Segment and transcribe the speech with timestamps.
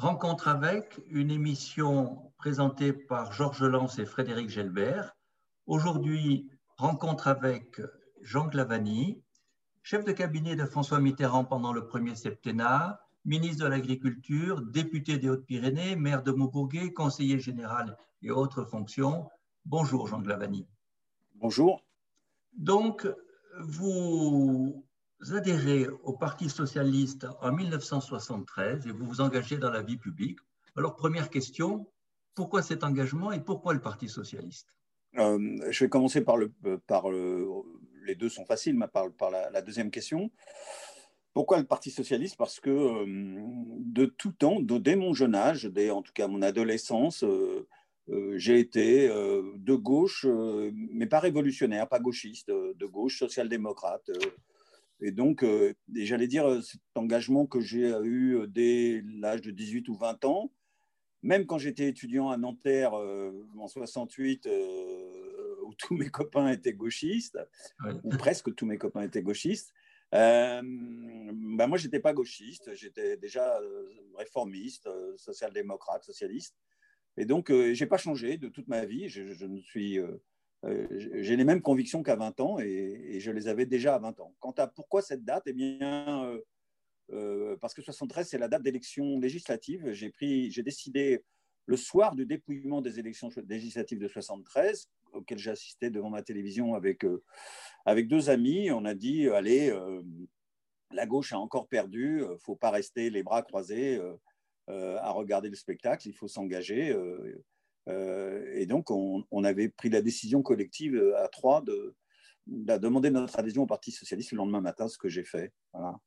[0.00, 5.14] Rencontre avec une émission présentée par Georges Lance et Frédéric Gelbert.
[5.66, 7.82] Aujourd'hui, rencontre avec
[8.22, 9.22] Jean Glavani,
[9.82, 15.28] chef de cabinet de François Mitterrand pendant le premier septennat, ministre de l'Agriculture, député des
[15.28, 19.28] Hautes-Pyrénées, maire de Maubourguet, conseiller général et autres fonctions.
[19.66, 20.66] Bonjour Jean Glavani.
[21.34, 21.84] Bonjour.
[22.54, 23.06] Donc,
[23.58, 24.82] vous
[25.28, 30.38] adhérez au Parti socialiste en 1973 et vous vous engagez dans la vie publique.
[30.76, 31.86] Alors, première question,
[32.34, 34.76] pourquoi cet engagement et pourquoi le Parti socialiste?
[35.18, 36.52] Euh, Je vais commencer par, le,
[38.04, 40.30] les deux sont faciles, mais par, par la, deuxième question.
[41.32, 42.36] Pourquoi le Parti socialiste?
[42.36, 46.42] Parce que euh, de tout temps, dès mon jeune âge, dès en tout cas mon
[46.42, 47.66] adolescence, euh,
[48.36, 50.26] j'ai été de gauche,
[50.72, 54.10] mais pas révolutionnaire, pas gauchiste, de gauche, social-démocrate.
[55.02, 59.50] Et donc, euh, j'allais dire, euh, cet engagement que j'ai eu euh, dès l'âge de
[59.50, 60.52] 18 ou 20 ans,
[61.22, 64.48] même quand j'étais étudiant à Nanterre en 68,
[65.66, 67.38] où tous mes copains étaient gauchistes,
[68.04, 69.74] ou presque tous mes copains étaient gauchistes,
[70.12, 70.62] ben
[71.44, 73.60] moi, je n'étais pas gauchiste, j'étais déjà
[74.16, 76.56] réformiste, social-démocrate, socialiste.
[77.18, 79.10] Et donc, je n'ai pas changé de toute ma vie.
[79.10, 79.98] Je, je ne suis
[80.62, 84.34] j'ai les mêmes convictions qu'à 20 ans et, je les avais déjà à 20 ans.
[84.40, 86.40] Quant à pourquoi cette date, eh bien, euh,
[87.12, 89.92] euh, parce que 73, c'est la date d'élection législative.
[89.92, 91.24] J'ai décidé
[91.66, 97.06] le soir du dépouillement des élections législatives de 73, auquel j'assistais devant ma télévision avec,
[97.86, 98.70] avec deux amis.
[98.70, 99.72] On a dit, allez,
[100.90, 104.00] la gauche a encore perdu, il ne faut pas rester les bras croisés
[104.66, 106.94] à regarder le spectacle, il faut s'engager.
[107.88, 111.94] Euh, et donc, on, avait pris la décision collective euh, à trois de,
[112.46, 115.52] demander notre adhésion au Parti socialiste le lendemain matin, ce que j'ai fait.
[115.72, 115.98] Voilà.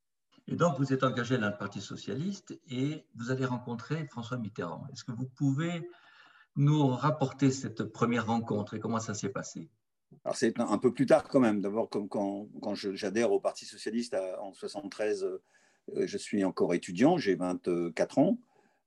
[0.48, 4.86] Et donc, vous êtes engagé dans le Parti socialiste et vous avez rencontré François Mitterrand.
[4.92, 5.90] Est-ce que vous pouvez
[6.56, 9.70] nous rapporter cette première rencontre et comment ça s'est passé?
[10.24, 11.60] Alors c'est un peu plus tard quand même.
[11.60, 15.42] D'abord, quand, quand j'adhère au Parti socialiste en 73, euh,
[16.06, 18.38] je suis encore étudiant, j'ai 24 ans.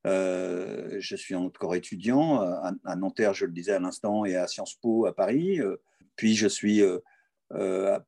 [0.06, 4.75] Euh, je suis encore étudiant à, Nanterre, je le disais à l'instant, et à Sciences
[4.75, 5.61] Po à Paris.
[5.61, 5.77] Euh,
[6.15, 7.99] puis je suis, euh,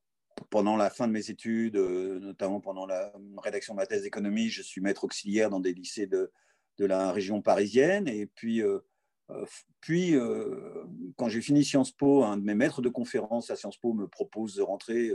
[0.50, 4.62] pendant la fin de mes études, notamment pendant la rédaction de ma thèse d'économie, je
[4.62, 6.30] suis maître auxiliaire dans des lycées de,
[6.78, 8.06] de la région parisienne.
[8.06, 8.62] Et puis,
[9.80, 10.14] puis
[11.16, 14.06] quand j'ai fini Sciences Po, un de mes maîtres de conférence à Sciences Po me
[14.06, 15.10] propose de rentrer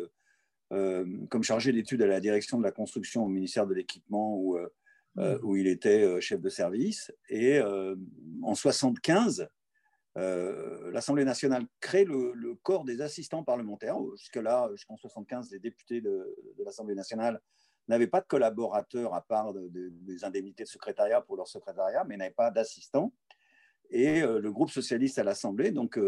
[0.70, 4.58] comme chargé d'études à la direction de la construction au ministère de l'équipement où
[5.20, 7.14] euh, où il était euh, chef de service.
[7.30, 7.96] Et euh,
[8.42, 9.48] en 75,
[10.16, 13.98] l'Assemblée nationale crée le, corps des assistants parlementaires.
[14.16, 16.36] Jusque-là, jusqu'en 75, les députés de,
[16.66, 17.40] l'Assemblée nationale
[17.88, 22.32] n'avaient pas de collaborateurs à part des indemnités de secrétariat pour leur secrétariat, mais n'avaient
[22.32, 23.12] pas d'assistants.
[23.90, 26.00] Et le groupe socialiste à l'Assemblée, donc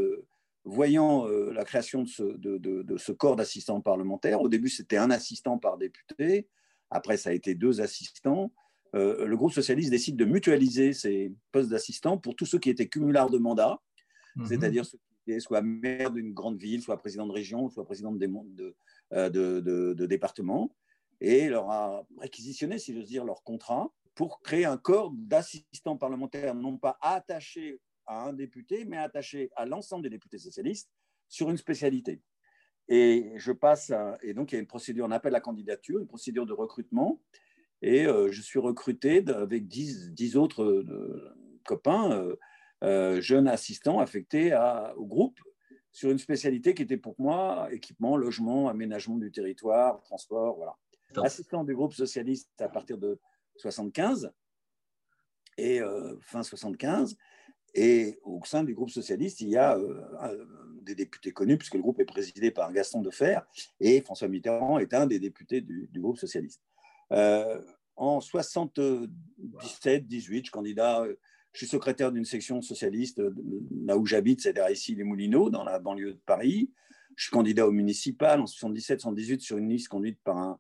[0.64, 5.58] voyant la création de ce, de ce corps d'assistants parlementaires, au début c'était un assistant
[5.58, 6.48] par député,
[6.92, 8.52] après ça a été deux assistants,
[8.94, 12.88] euh, le groupe socialiste décide de mutualiser ces postes d'assistants pour tous ceux qui étaient
[12.88, 13.82] cumulards de mandat,
[14.36, 14.46] mhm.
[14.46, 18.12] c'est-à-dire ceux qui étaient soit maire d'une grande ville, soit président de région, soit président
[18.12, 18.76] de, de,
[19.14, 20.76] euh, de, de département,
[21.20, 26.56] et leur a réquisitionné, si j'ose dire, leur contrat pour créer un corps d'assistants parlementaires,
[26.56, 30.90] non pas attachés à un député, mais attachés à l'ensemble des députés socialistes
[31.28, 32.22] sur une spécialité.
[32.88, 33.92] Et je passe,
[34.22, 37.20] et donc il y a une procédure, on appelle la candidature, une procédure de recrutement,
[37.82, 42.36] et euh, je suis recruté avec dix, autres euh, copains,
[42.84, 44.54] euh, jeunes assistants affectés
[44.96, 45.40] au groupe
[45.92, 50.76] sur une spécialité qui était pour moi équipement, logement, aménagement du territoire, transport, voilà.
[51.24, 53.20] Assistant du groupe socialiste à partir de
[53.58, 54.34] 75
[55.58, 55.80] et
[56.22, 57.16] fin 75.
[57.74, 59.80] Et au sein du groupe socialiste, il y a
[60.82, 63.40] des députés connus, puisque le groupe est présidé par Gaston Defer,
[63.80, 66.62] et François Mitterrand est un des députés du, du groupe socialiste.
[67.12, 67.62] Euh,
[67.96, 71.16] en 77-18, je candidat, euh,
[71.54, 73.34] je suis secrétaire d'une section socialiste euh,
[73.86, 76.72] là où j'habite, c'est-à-dire ici les Moulineaux, dans la banlieue de Paris.
[77.16, 80.60] Je suis candidat au municipal en 77-78 sur une liste conduite par un,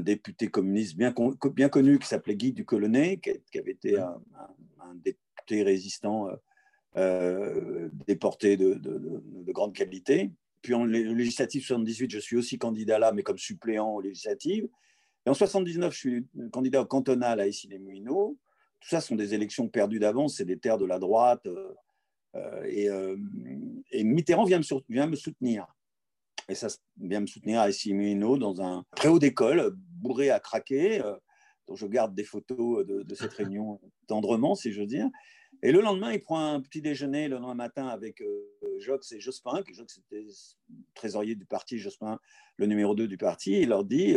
[0.00, 1.12] député communiste bien,
[1.52, 4.20] bien connu qui s'appelait Guy Ducolonnet, qui, qui avait été un,
[4.94, 6.28] député résistant
[8.06, 10.30] déporté de, de, grande qualité.
[10.62, 14.68] Puis en législative 78, je suis aussi candidat là, mais comme suppléant aux législatives.
[15.30, 18.36] Et en 79, je suis candidat au cantonal à Issy-les-Moulineaux.
[18.80, 21.46] Tout ça sont des élections perdues d'avance, c'est des terres de la droite.
[21.46, 21.72] Euh,
[22.34, 23.16] euh, euh,
[23.92, 25.68] et, Mitterrand vient me, vient me, soutenir.
[26.48, 26.66] Et ça
[27.00, 31.00] vient me soutenir à Issy-les-Moulineaux dans un très haut d'école, bourré à craquer,
[31.68, 35.08] dont je garde des photos de, cette réunion tendrement, si je veux dire.
[35.62, 38.20] Et le lendemain, il prend un petit déjeuner le lendemain matin avec
[38.80, 40.26] Jox et Jospin, qui Jox était
[40.94, 42.18] trésorier du parti, Jospin
[42.56, 43.60] le numéro 2 du parti.
[43.60, 44.16] Il leur dit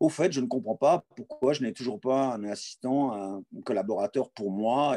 [0.00, 4.30] Au fait, je ne comprends pas pourquoi je n'ai toujours pas un assistant, un collaborateur
[4.30, 4.96] pour moi.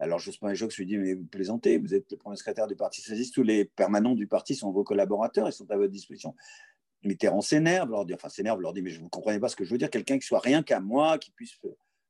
[0.00, 2.74] Alors Jospin et Jox lui dit, mais vous plaisantez, vous êtes le premier secrétaire du
[2.74, 6.34] Parti socialiste, tous les permanents du parti sont vos collaborateurs, ils sont à votre disposition.
[7.04, 9.64] Mitterrand s'énerve, leur dit, enfin s'énerve, leur dit, mais je ne comprenez pas ce que
[9.64, 11.56] je veux dire, quelqu'un qui soit rien qu'à moi, qui puisse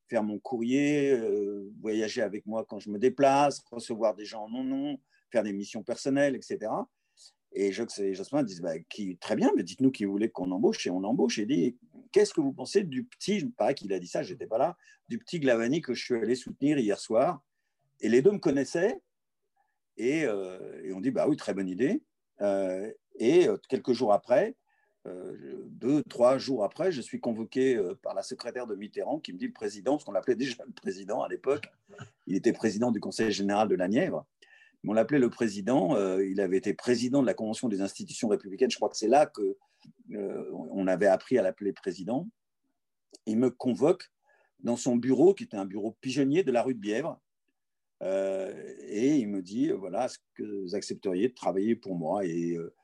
[0.09, 4.49] faire mon courrier, euh, voyager avec moi quand je me déplace, recevoir des gens en
[4.49, 4.99] non nom,
[5.31, 6.71] faire des missions personnelles, etc.
[7.53, 10.87] Et Jox et Jospin disent, bah, qui, très bien, mais dites-nous qui voulez qu'on embauche,
[10.87, 11.77] et on embauche, et dit,
[12.13, 14.77] qu'est-ce que vous pensez du petit, il paraît qu'il a dit ça, j'étais pas là,
[15.09, 17.43] du petit Glavani que je suis allé soutenir hier soir,
[18.01, 19.01] et les deux me connaissaient.
[20.01, 22.03] Euh, et, on dit, bah oui, très bonne idée.
[22.43, 24.57] Euh, et euh, quelques jours après,
[25.69, 29.47] deux, trois jours après, je suis convoqué par la secrétaire de Mitterrand qui me dit
[29.47, 31.69] le président, parce qu'on l'appelait déjà le président à l'époque,
[32.27, 34.27] il était président du Conseil général de la Nièvre,
[34.83, 38.69] mais on l'appelait le président, il avait été président de la Convention des institutions républicaines,
[38.69, 39.57] je crois que c'est là que
[40.11, 42.29] on avait appris à l'appeler président.
[43.27, 44.11] Il me convoque
[44.61, 47.21] dans son bureau, qui était un bureau pigeonnier de la rue de Bièvre,
[48.03, 52.53] euh, et il me dit, voilà, est-ce que vous accepteriez de travailler pour moi Et
[52.57, 52.75] euh,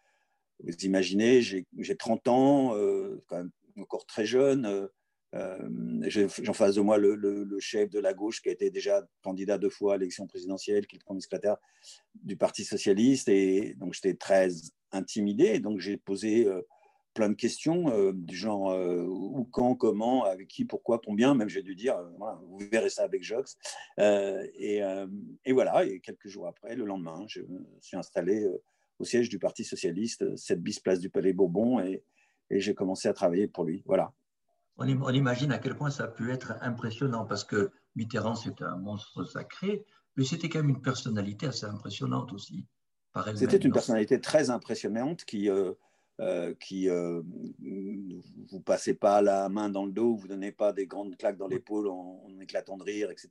[0.60, 4.88] vous imaginez, j'ai 30 ans, euh, quand même encore très jeune.
[6.02, 9.58] j'ai en face de moi le, chef de la gauche qui a été déjà candidat
[9.58, 11.56] deux fois à l'élection présidentielle, qui est le premier secrétaire
[12.14, 13.28] du Parti socialiste.
[13.28, 14.50] Et donc j'étais très
[14.92, 15.58] intimidé.
[15.58, 16.46] donc j'ai posé
[17.14, 21.34] plein de questions euh, du genre euh, où, quand, comment, avec qui, pourquoi, combien.
[21.34, 23.56] Même j'ai dû dire, euh, vous verrez ça avec Jox.
[23.98, 24.80] Et,
[25.44, 28.46] et, voilà, et quelques jours après, le lendemain, je me suis installé
[28.98, 32.02] au siège du Parti socialiste, 7 bis place du Palais Bourbon, et,
[32.50, 33.82] et j'ai commencé à travailler pour lui.
[33.86, 34.12] Voilà.
[34.76, 38.76] On, imagine à quel point ça a pu être impressionnant, parce que Mitterrand, c'est un
[38.76, 39.84] monstre sacré,
[40.16, 42.66] mais c'était quand même une personnalité assez impressionnante aussi.
[43.34, 45.72] C'était une personnalité très impressionnante qui euh,
[46.60, 47.22] qui euh,
[48.50, 51.48] vous passez pas la main dans le dos, vous donnez pas des grandes claques dans
[51.48, 53.28] l'épaule en, éclatant de rire, etc.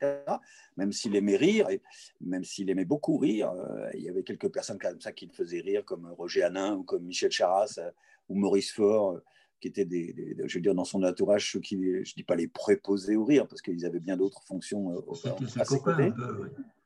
[0.78, 1.82] Même s'il aimait rire, et
[2.22, 5.34] même s'il aimait beaucoup rire, euh, il y avait quelques personnes comme ça qui le
[5.34, 7.80] faisaient rire, comme Roger Hanin ou comme Michel Charras
[8.30, 9.20] ou Maurice Faure,
[9.62, 12.48] qui étaient des, je veux dire, dans son entourage, ceux qui, je dis pas les
[12.48, 15.02] préposés au rire, parce qu'ils avaient bien d'autres fonctions
[15.58, 16.12] à ses côtés.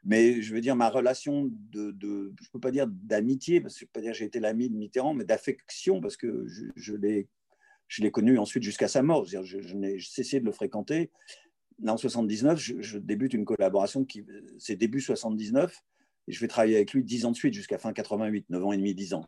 [0.04, 3.74] Mais je veux dire, ma relation de, de je ne peux pas dire d'amitié, parce
[3.74, 6.18] que je ne peux pas dire que j'ai été l'ami de Mitterrand, mais d'affection, parce
[6.18, 9.25] que je, je l'ai connu ensuite jusqu'à sa mort.
[9.25, 11.10] Je, je n'ai cessé de le fréquenter.
[11.81, 14.24] Là, en 79, je, débute une collaboration qui,
[14.60, 15.83] c'est début 79,
[16.27, 18.72] et je vais travailler avec lui dix ans de suite, jusqu'à fin 88, 9 ans
[18.74, 19.25] et demi, 10 ans.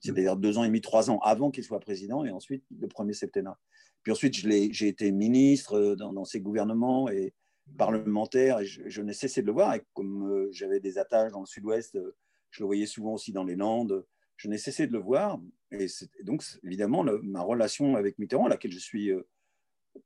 [0.00, 3.12] C'est-à-dire deux ans et demi, trois ans avant qu'il soit président, et ensuite le premier
[3.12, 3.58] septennat.
[4.02, 7.34] Puis ensuite, j'ai été ministre dans, dans ses gouvernements, et,
[7.76, 9.74] parlementaire et je, n'ai cessé de le voir.
[9.74, 12.16] Et comme euh, j'avais des attaches dans le sud-ouest, euh,
[12.50, 14.04] je le voyais souvent aussi dans les Landes,
[14.36, 15.40] je n'ai cessé de le voir.
[15.70, 15.86] Et,
[16.24, 19.26] donc, évidemment, ma relation avec Mitterrand, à laquelle je suis euh,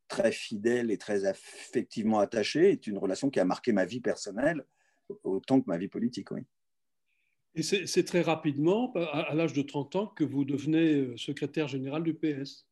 [0.08, 4.64] très fidèle et très affectivement attaché, est une relation qui a marqué ma vie personnelle
[5.22, 6.30] autant que ma vie politique.
[6.30, 6.40] Oui.
[7.56, 12.14] Et c'est très rapidement, à, l'âge de 30 ans, que vous devenez secrétaire général du
[12.14, 12.66] PS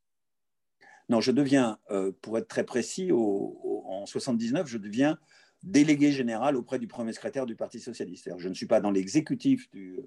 [1.08, 1.78] Non, je deviens,
[2.20, 5.18] pour être très précis, au, en 79, je deviens
[5.62, 8.30] délégué général auprès du premier secrétaire du Parti socialiste.
[8.36, 10.00] Je ne suis pas dans l'exécutif du,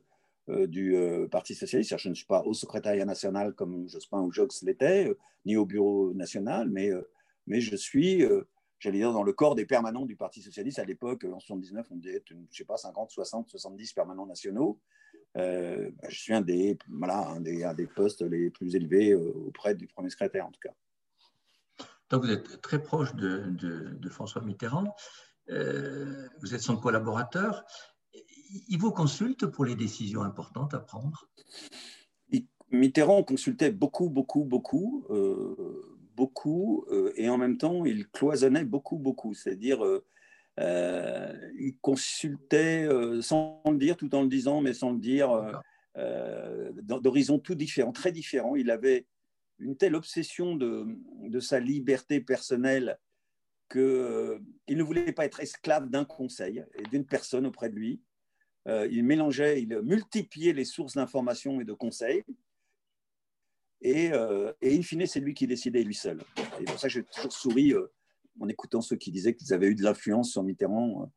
[0.49, 4.63] euh, euh, Parti socialiste, je ne suis pas au secrétariat national comme Jospin ou Jox
[4.63, 6.91] l'était, euh, ni au bureau national, mais
[7.61, 8.23] je suis,
[8.79, 10.79] j'allais dire, dans le corps des permanents du Parti socialiste.
[10.79, 14.79] À l'époque, en 79, on disait, je ne sais pas, 50, 60, 70 permanents nationaux.
[15.35, 19.87] je suis un des, voilà, un des, un des postes les plus élevés auprès du
[19.87, 20.73] premier secrétaire, en tout cas.
[22.09, 24.95] Donc vous êtes très proche de, François Mitterrand,
[25.49, 27.63] euh, vous êtes son collaborateur.
[28.69, 31.27] Il vous consulte pour les décisions importantes à prendre?
[32.71, 38.97] Mitterrand consultait beaucoup, beaucoup, beaucoup, euh, beaucoup, euh, et en même temps, il cloisonnait beaucoup,
[38.97, 39.33] beaucoup.
[39.33, 39.83] C'est-à-dire,
[40.57, 42.87] il consultait
[43.21, 45.61] sans le dire, tout en le disant, mais sans le dire,
[46.81, 48.55] d'horizons tout différents, très différents.
[48.55, 49.05] Il avait
[49.59, 52.97] une telle obsession de, sa liberté personnelle
[53.71, 58.01] qu'il euh, ne voulait pas être esclave d'un conseil et d'une personne auprès de lui.
[58.67, 62.23] Euh, il mélangeait, il multipliait les sources d'informations et de conseils.
[63.85, 66.21] Et, euh, et in fine, c'est lui qui décidait lui seul.
[66.59, 67.73] Et pour ça, j'ai toujours souri
[68.39, 71.11] en écoutant ceux qui disaient qu'ils avaient eu de l'influence sur Mitterrand.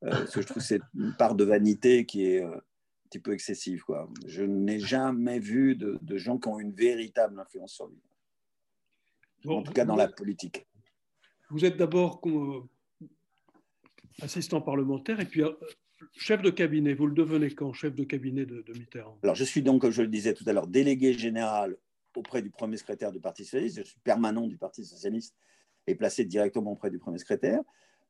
[0.00, 2.42] parce que je trouve que c'est une part de vanité qui est
[3.14, 3.82] petit peu excessive.
[3.84, 4.08] Quoi.
[4.26, 8.00] Je n'ai jamais vu de, gens qui ont une véritable influence sur lui.
[9.46, 10.66] en tout cas, dans la politique.
[11.50, 12.20] Vous êtes d'abord
[14.20, 15.42] assistant parlementaire et puis
[16.16, 16.94] chef de cabinet.
[16.94, 19.18] Vous le devenez quand, chef de cabinet de, Mitterrand?
[19.22, 21.76] Alors, je suis donc, comme je le disais tout à l'heure, délégué général
[22.16, 23.78] auprès du premier secrétaire du Parti socialiste.
[23.78, 25.34] Je suis permanent du Parti socialiste
[25.86, 27.60] et placé directement auprès du premier secrétaire.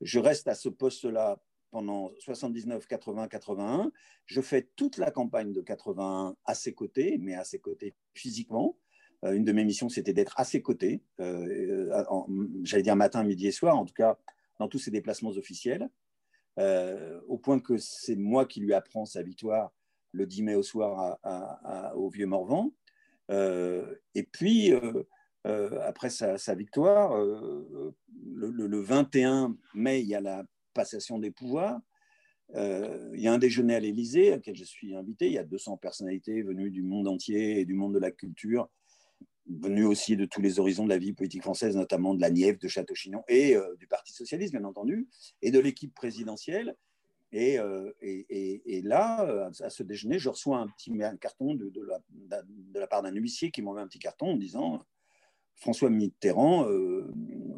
[0.00, 3.90] Je reste à ce poste-là pendant 79, 80, 81.
[4.26, 8.76] Je fais toute la campagne de 81 à ses côtés, mais à ses côtés physiquement.
[9.24, 12.04] Euh, une de mes missions, c'était d'être à ses côtés, euh,
[12.62, 14.18] j'allais dire matin, midi et soir, en tout cas
[14.60, 15.90] dans tous ses déplacements officiels,
[16.60, 19.72] euh, au point que c'est moi qui lui apprends sa victoire
[20.12, 21.18] le 10 mai au soir
[21.96, 22.72] au Vieux Morvan.
[23.30, 24.72] Et puis,
[25.44, 31.80] après sa, victoire, le, 21 mai, il y a la passation des pouvoirs.
[32.54, 35.26] il y a un déjeuner à l'Élysée auquel je suis invité.
[35.26, 38.68] Il y a 200 personnalités venues du monde entier et du monde de la culture
[39.46, 42.58] venu aussi de tous les horizons de la vie politique française, notamment de la Nièvre,
[42.58, 45.08] de Château-Chinon et euh, du Parti socialiste, bien entendu,
[45.42, 46.76] et de l'équipe présidentielle.
[47.36, 51.72] Et, euh, et, là, euh, à ce déjeuner, je reçois un petit carton de,
[52.78, 54.80] la, part d'un huissier qui m'envoie un petit carton en disant
[55.56, 56.68] François Mitterrand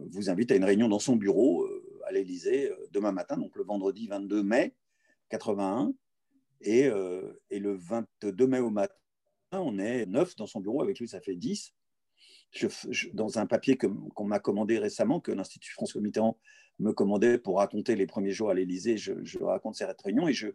[0.09, 1.68] vous invite à une réunion dans son bureau
[2.06, 4.75] à l'Élysée demain matin, donc le vendredi 22 mai
[5.28, 5.92] 81.
[6.62, 6.90] Et,
[7.50, 8.95] et le 22 mai au matin,
[9.52, 11.75] on est neuf dans son bureau, avec lui ça fait dix.
[13.12, 16.38] dans un papier qu'on m'a commandé récemment, que l'Institut François Mitterrand
[16.78, 20.49] me commandait pour raconter les premiers jours à l'Élysée, je, raconte cette réunion et je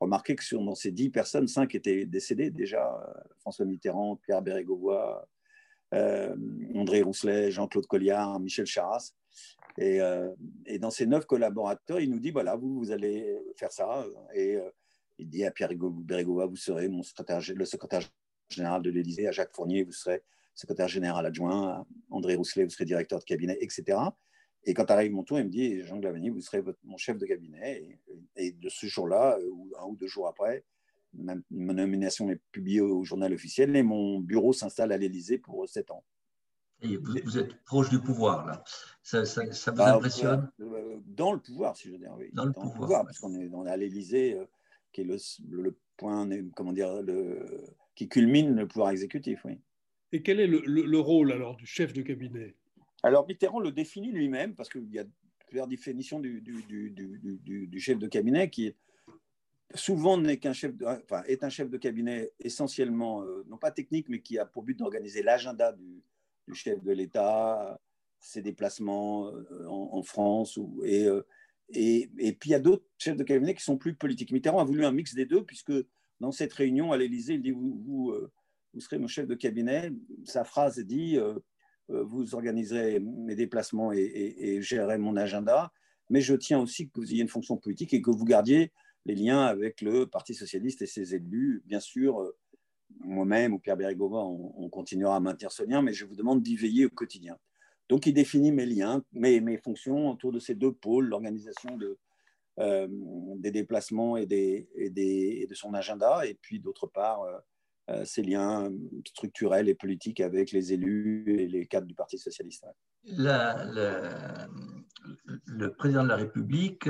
[0.00, 2.94] remarquais que sur, dans ces dix personnes, cinq étaient décédés déjà.
[2.94, 5.26] Euh, François Mitterrand, Pierre Bérégovoy,
[5.94, 6.36] euh,
[6.74, 9.12] André Rousselet, Jean-Claude Colliard, Michel Charras.
[9.78, 10.30] Et, euh,
[10.66, 14.06] et, dans ces neuf collaborateurs, il nous dit, voilà, vous, vous allez faire ça.
[14.34, 14.58] Et
[15.18, 18.02] il dit à Pierre Bérégovoy, vous serez mon secrétaire, le secrétaire
[18.48, 20.22] général de l'Élysée, à Jacques Fournier, vous serez
[20.54, 23.98] secrétaire général adjoint, à André Rousselet, vous serez directeur de cabinet, etc.
[24.64, 27.26] Et quand arrive mon tour, il me dit, Jean Glavani, vous serez mon chef de
[27.26, 27.98] cabinet.
[28.36, 30.64] Et, de ce jour-là, euh, ou un ou deux jours après,
[31.12, 35.90] ma, nomination est publiée au journal officiel et mon bureau s'installe à l'Élysée pour sept
[35.90, 36.04] ans.
[36.82, 38.64] Et vous, êtes proche du pouvoir, là.
[39.02, 40.50] Ça, ça, vous bah, impressionne?
[40.60, 42.30] euh, Dans le pouvoir, si je veux dire, oui.
[42.32, 43.04] Dans le pouvoir.
[43.04, 44.44] parce qu'on est, on est à l'Élysée, euh,
[44.92, 45.16] qui est le,
[45.48, 49.60] le, point, comment dire, le, qui culmine le pouvoir exécutif, oui.
[50.12, 52.54] Et quel est le, rôle alors du chef de cabinet?
[53.04, 55.04] Alors Mitterrand le définit lui-même, parce qu'il y a
[55.46, 56.42] plusieurs définitions du,
[57.78, 58.74] chef de cabinet qui
[59.74, 63.70] souvent n'est qu'un chef, de, enfin, est un chef de cabinet essentiellement, euh, non pas
[63.70, 66.02] technique, mais qui a pour but d'organiser l'agenda du,
[66.54, 67.78] chef de l'État,
[68.20, 70.56] ses déplacements euh, en, France.
[70.56, 71.26] Ou, et, euh,
[71.68, 74.32] et, puis il y a d'autres chefs de cabinet qui sont plus politiques.
[74.32, 75.74] Mitterrand a voulu un mix des deux, puisque
[76.20, 77.82] dans cette réunion à l'Élysée, il dit vous,
[78.72, 79.92] vous, serez mon chef de cabinet.
[80.24, 81.38] Sa phrase dit euh,
[81.88, 84.00] vous organiserez mes déplacements et,
[84.38, 85.72] et, gérerez mon agenda,
[86.10, 88.72] mais je tiens aussi que vous ayez une fonction politique et que vous gardiez
[89.04, 91.62] les liens avec le Parti socialiste et ses élus.
[91.66, 92.32] Bien sûr,
[93.00, 96.56] moi-même ou Pierre Bérégovoy, on, continuera à maintenir ce lien, mais je vous demande d'y
[96.56, 97.36] veiller au quotidien.
[97.88, 101.78] Donc, il définit mes liens, mes, fonctions autour de ces deux pôles, l'organisation
[102.58, 102.88] euh,
[103.36, 107.40] des déplacements et, de son agenda, et puis d'autre part, euh, euh,
[108.04, 108.70] ses liens
[109.06, 112.64] structurels et politiques avec les élus et les cadres du Parti socialiste.
[113.04, 114.48] le
[115.76, 116.88] président de la République,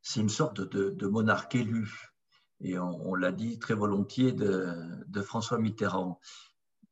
[0.00, 1.88] c'est une sorte de, monarque élu.
[2.60, 4.68] Et on, l'a dit très volontiers de,
[5.06, 6.20] de, François Mitterrand,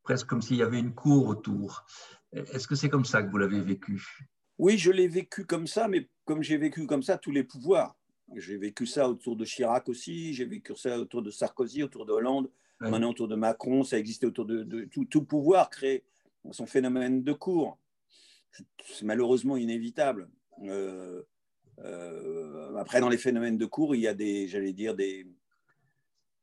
[0.03, 1.85] presque comme s'il y avait une cour autour.
[2.33, 4.29] Est-ce que c'est comme ça que vous l'avez vécu?
[4.57, 7.95] Oui, je l'ai vécu comme ça, mais comme j'ai vécu comme ça tous les pouvoirs.
[8.35, 12.11] J'ai vécu ça autour de Chirac aussi, j'ai vécu ça autour de Sarkozy, autour de
[12.11, 12.49] Hollande,
[12.89, 16.03] maintenant autour de Macron, ça existait autour de, tout, pouvoir créer
[16.51, 17.77] son phénomène de cours.
[18.85, 20.29] C'est malheureusement inévitable.
[20.63, 21.23] Euh,
[21.79, 25.27] euh, après, dans les phénomènes de cours, il y a des, j'allais dire, des,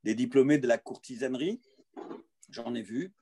[0.05, 1.61] des diplômés de la courtisanerie.
[2.51, 3.13] J'en ai vu.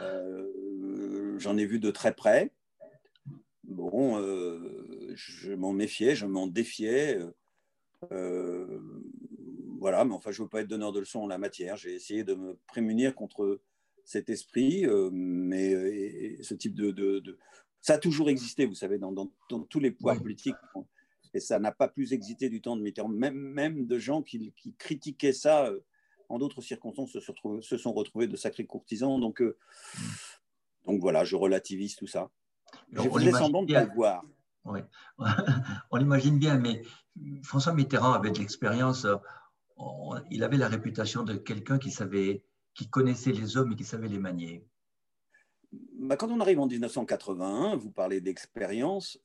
[0.00, 2.52] Euh, j'en ai vu de très près.
[3.64, 4.18] Bon,
[5.14, 7.18] je m'en méfiais, je m'en défiais.
[9.80, 11.76] Voilà, mais enfin, je ne veux pas être donneur de leçons en la matière.
[11.76, 13.60] J'ai essayé de me prémunir contre
[14.04, 17.38] cet esprit, euh, mais ce type de,
[17.80, 20.56] Ça a toujours existé, vous savez, dans, tous les pouvoirs politiques.
[21.32, 23.08] Et ça n'a pas plus existé du temps de Mitterrand.
[23.08, 25.80] Même, même de gens qui, critiquaient ça euh,
[26.28, 27.20] en d'autres circonstances se,
[27.60, 29.18] se, sont retrouvés de sacrés courtisans.
[29.18, 29.42] Donc,
[30.84, 32.30] donc voilà, je relativise tout ça.
[32.92, 34.24] Je faisais semblant de ne pas le voir.
[34.66, 34.80] Oui,
[35.90, 36.82] on l'imagine bien, mais
[37.42, 39.06] François Mitterrand avait de l'expérience.
[40.30, 42.42] Il avait la réputation de quelqu'un qui savait,
[42.74, 44.64] qui connaissait les hommes et qui savait les manier.
[45.72, 49.18] bah, quand on arrive en 1981, vous parlez d'expérience,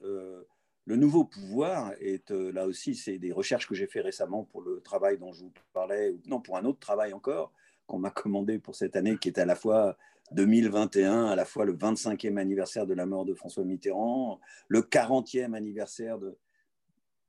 [0.87, 4.81] le nouveau pouvoir est là aussi, c'est des recherches que j'ai fait récemment pour le
[4.81, 7.51] travail dont je vous parlais, non, pour un autre travail encore
[7.87, 9.97] qu'on m'a commandé pour cette année, qui est à la fois
[10.31, 15.53] 2021, à la fois le 25e anniversaire de la mort de François Mitterrand, le 40e
[15.53, 16.37] anniversaire de,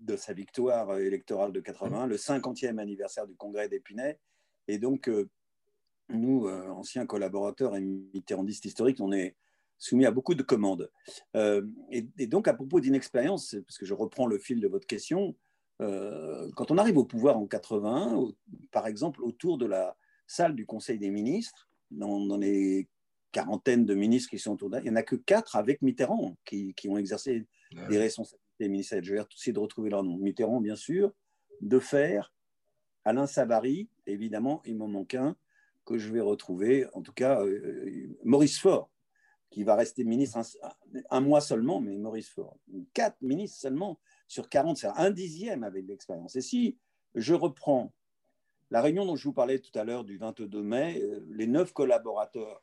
[0.01, 4.19] de sa victoire électorale de 80, le 50e anniversaire du congrès d'Épinay.
[4.69, 5.29] Et donc, euh,
[6.09, 9.37] nous, euh, anciens collaborateurs et mitterrandistes historiques, on est
[9.79, 10.91] soumis à beaucoup de commandes.
[11.35, 14.87] Euh, et, donc, à propos d'une expérience, parce que je reprends le fil de votre
[14.87, 15.35] question,
[15.79, 18.31] quand on arrive au pouvoir en 81,
[18.71, 19.95] par exemple, autour de la
[20.27, 22.89] salle du Conseil des ministres, dans, les
[23.31, 26.35] quarantaines de ministres qui sont autour d'elle, il n'y en a que quatre avec Mitterrand
[26.47, 27.47] qui, ont exercé
[27.91, 29.05] des responsabilités ministérielles.
[29.05, 30.17] Je vais essayer de retrouver leur nom.
[30.17, 31.13] Mitterrand, bien sûr,
[31.61, 32.21] Defer,
[33.05, 35.37] Alain Savary, évidemment, il m'en manque un
[35.85, 38.91] que je vais retrouver, en tout cas, euh, euh, Maurice Faure,
[39.51, 40.41] qui va rester ministre
[41.11, 42.59] un, mois seulement, mais Maurice Faure.
[42.93, 46.35] Quatre ministres seulement sur 40, c'est un dixième avec l'expérience.
[46.35, 46.77] Et si
[47.15, 47.93] je reprends
[48.73, 51.73] la réunion dont je vous parlais tout à l'heure du 22 mai, euh, les neuf
[51.73, 52.63] collaborateurs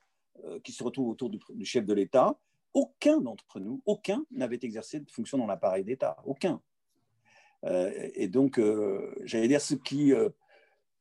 [0.63, 2.39] qui se retrouvent autour du, chef de l'État,
[2.73, 6.61] aucun d'entre nous, aucun n'avait exercé de fonction dans l'appareil d'État, aucun.
[7.65, 8.59] Euh, et donc,
[9.23, 10.11] j'allais dire, ce qui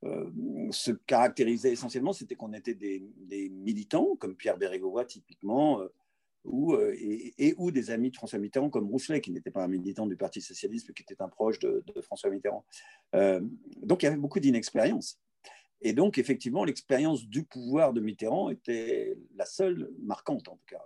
[0.03, 3.03] se caractérisait essentiellement, c'était qu'on était des,
[3.51, 5.83] militants, comme Pierre Bérégovoy typiquement,
[6.45, 9.69] ou, euh, et, ou des amis de François Mitterrand comme Rousselet, qui n'était pas un
[9.69, 12.65] militant du Parti socialiste, mais qui était un proche de, François Mitterrand.
[13.15, 13.41] Euh,
[13.83, 15.21] donc il y avait beaucoup d'inexpérience.
[15.81, 20.83] Et donc, effectivement, l'expérience du pouvoir de Mitterrand était la seule marquante, en tout cas.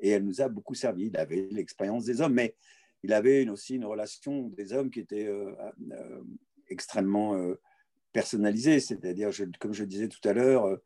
[0.00, 1.06] Et elle nous a beaucoup servi.
[1.06, 2.54] Il avait l'expérience des hommes, mais
[3.02, 5.54] il avait aussi une relation des hommes qui était euh,
[6.68, 7.36] extrêmement
[8.12, 8.80] personnalisée.
[8.80, 10.78] C'est-à-dire, comme je disais tout à l'heure,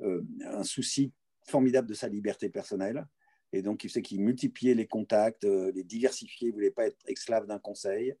[0.00, 1.12] un souci
[1.46, 3.06] formidable de sa liberté personnelle,
[3.54, 6.88] et donc, il sait qu'il multipliait les contacts, euh, les diversifier, il ne voulait pas
[6.88, 8.12] être esclave d'un conseil.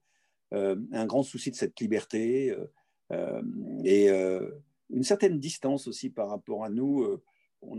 [0.52, 2.56] Euh, un grand souci de cette liberté
[3.10, 3.42] euh,
[3.84, 4.08] et
[4.90, 7.20] une certaine distance aussi par rapport à nous.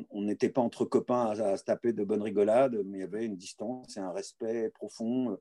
[0.10, 3.26] On n'était pas entre copains à, se taper de bonnes rigolades, mais il y avait
[3.26, 5.38] une distance et un respect profond,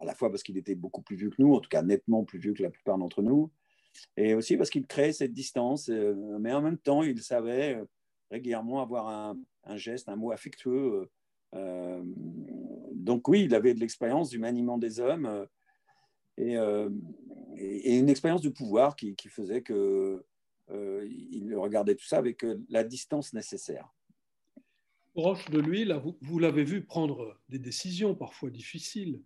[0.00, 2.24] à la fois parce qu'il était beaucoup plus vieux que nous, en tout cas nettement
[2.24, 3.50] plus vieux que la plupart d'entre nous,
[4.16, 7.82] et aussi parce qu'il créait cette distance, mais en même temps, il savait
[8.30, 9.08] régulièrement avoir
[9.64, 11.08] un, geste, un mot affectueux
[11.54, 12.02] euh,
[12.92, 15.46] donc oui, il avait de l'expérience du maniement des hommes euh,
[16.40, 16.90] euh,
[17.56, 20.24] et, une expérience du pouvoir qui, faisait que
[20.70, 23.88] il regardait tout ça avec la distance nécessaire.
[25.16, 29.22] Proche de lui, là, vous, l'avez vu prendre des décisions parfois difficiles.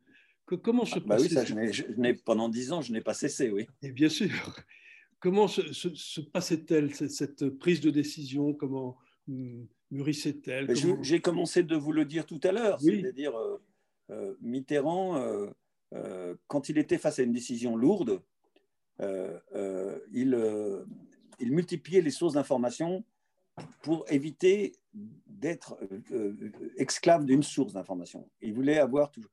[0.46, 1.54] Que, comment se ah, bah oui, ça, je
[1.96, 3.66] n'ai, pendant dix ans, je n'ai pas cessé, oui.
[3.82, 4.30] Et bien sûr.
[5.18, 8.54] Comment se, se passait-elle cette, prise de décision?
[8.54, 10.72] Comment hmm, mûrissait-elle?
[11.02, 13.60] J'ai commencé de vous le dire tout à l'heure, c'est-à-dire euh,
[14.10, 15.16] euh, Mitterrand,
[15.92, 18.22] euh, quand il était face à une décision lourde,
[19.00, 20.36] il,
[21.40, 23.04] il, multipliait les sources d'information
[23.82, 24.72] pour éviter
[25.26, 25.78] d'être
[26.76, 28.28] esclave d'une source d'information.
[28.40, 29.30] Il voulait avoir toujours,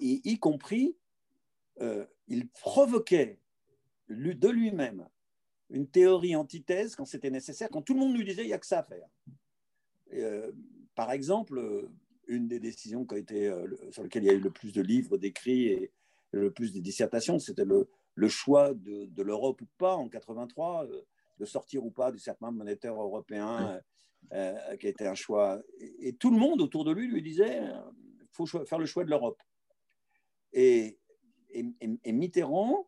[0.00, 0.96] y compris,
[2.28, 3.38] il provoquait
[4.08, 5.06] de lui-même
[5.72, 8.58] une théorie antithèse quand c'était nécessaire, quand tout le monde lui disait il n'y a
[8.58, 9.08] que ça à faire.
[10.12, 10.52] Euh,
[10.94, 11.90] par exemple, euh,
[12.26, 14.72] une des décisions qui a été, euh, sur lesquelles il y a eu le plus
[14.72, 15.90] de livres d'écrits et
[16.32, 20.86] le plus de dissertations, c'était le, le, choix de, de l'Europe ou pas en 83,
[21.38, 23.80] de sortir ou pas du serpent monétaire européen,
[24.30, 25.60] qui a été un choix.
[25.78, 27.60] Et, tout le monde autour de lui lui disait
[28.20, 29.42] il faut faire le choix de l'Europe.
[30.52, 30.98] Et,
[31.50, 32.86] et, Mitterrand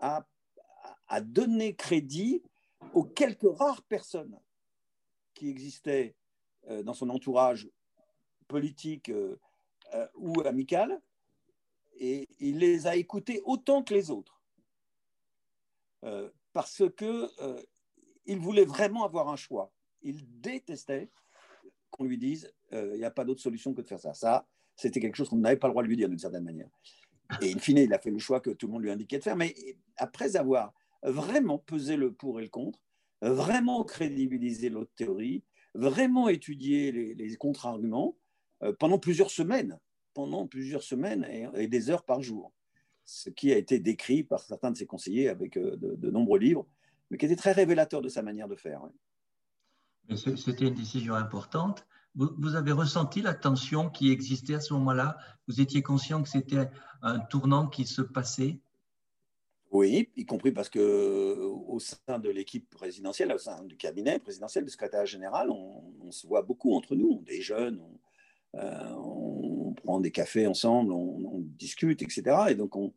[0.00, 0.26] a
[1.08, 2.42] à donner crédit
[2.94, 4.38] aux quelques rares personnes
[5.34, 6.14] qui existaient
[6.68, 7.68] euh, dans son entourage
[8.48, 9.38] politique euh,
[9.94, 11.00] euh, ou amical,
[11.98, 14.35] et il les a écoutés autant que les autres,
[16.52, 17.28] parce que
[18.26, 19.72] il voulait vraiment avoir un choix.
[20.02, 21.10] Il détestait
[21.90, 24.14] qu'on lui dise il n'y a pas d'autre solution que de faire ça.
[24.14, 26.70] Ça, c'était quelque chose qu'on n'avait pas le droit de lui dire d'une certaine manière.
[27.42, 29.22] Et in fine, il a fait le choix que tout le monde lui indiquait de
[29.22, 29.36] faire.
[29.36, 29.54] Mais
[29.96, 32.80] après avoir vraiment peser le pour et le contre,
[33.22, 35.42] vraiment crédibiliser l'autre théorie,
[35.74, 38.16] vraiment étudier les, contre-arguments
[38.62, 39.78] euh, pendant plusieurs semaines,
[40.14, 42.52] pendant plusieurs semaines et, des heures par jour.
[43.06, 46.66] Ce qui a été décrit par certains de ses conseillers avec euh, de, nombreux livres,
[47.10, 48.82] mais qui était très révélateur de sa manière de faire.
[50.14, 51.86] C'était une décision importante.
[52.14, 55.16] vous, avez ressenti la tension qui existait à ce moment-là?
[55.48, 56.68] Vous étiez conscient que c'était
[57.02, 58.58] un tournant qui se passait?
[59.70, 64.64] Oui, y compris parce que au sein de l'équipe présidentielle, au sein du cabinet présidentiel,
[64.64, 67.82] du secrétaire général, on, se voit beaucoup entre nous, des jeunes,
[68.54, 69.25] on,
[69.76, 72.36] prend des cafés ensemble, on, discute, etc.
[72.50, 72.92] Et donc, on,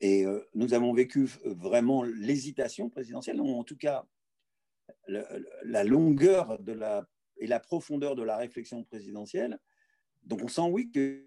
[0.00, 4.06] et nous avons vécu vraiment l'hésitation présidentielle, en tout cas
[5.08, 7.06] la longueur de la,
[7.38, 9.58] et la profondeur de la réflexion présidentielle.
[10.22, 11.26] Donc on sent, oui, que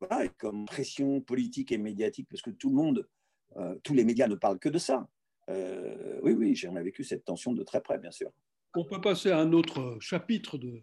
[0.00, 3.08] voilà, comme pression politique et médiatique, parce que tout le monde,
[3.56, 5.08] euh, tous les médias ne parlent que de ça.
[5.48, 8.30] Euh, oui, oui, j'en ai vécu cette tension de très près, bien sûr.
[8.74, 10.82] On peut passer à un autre chapitre de,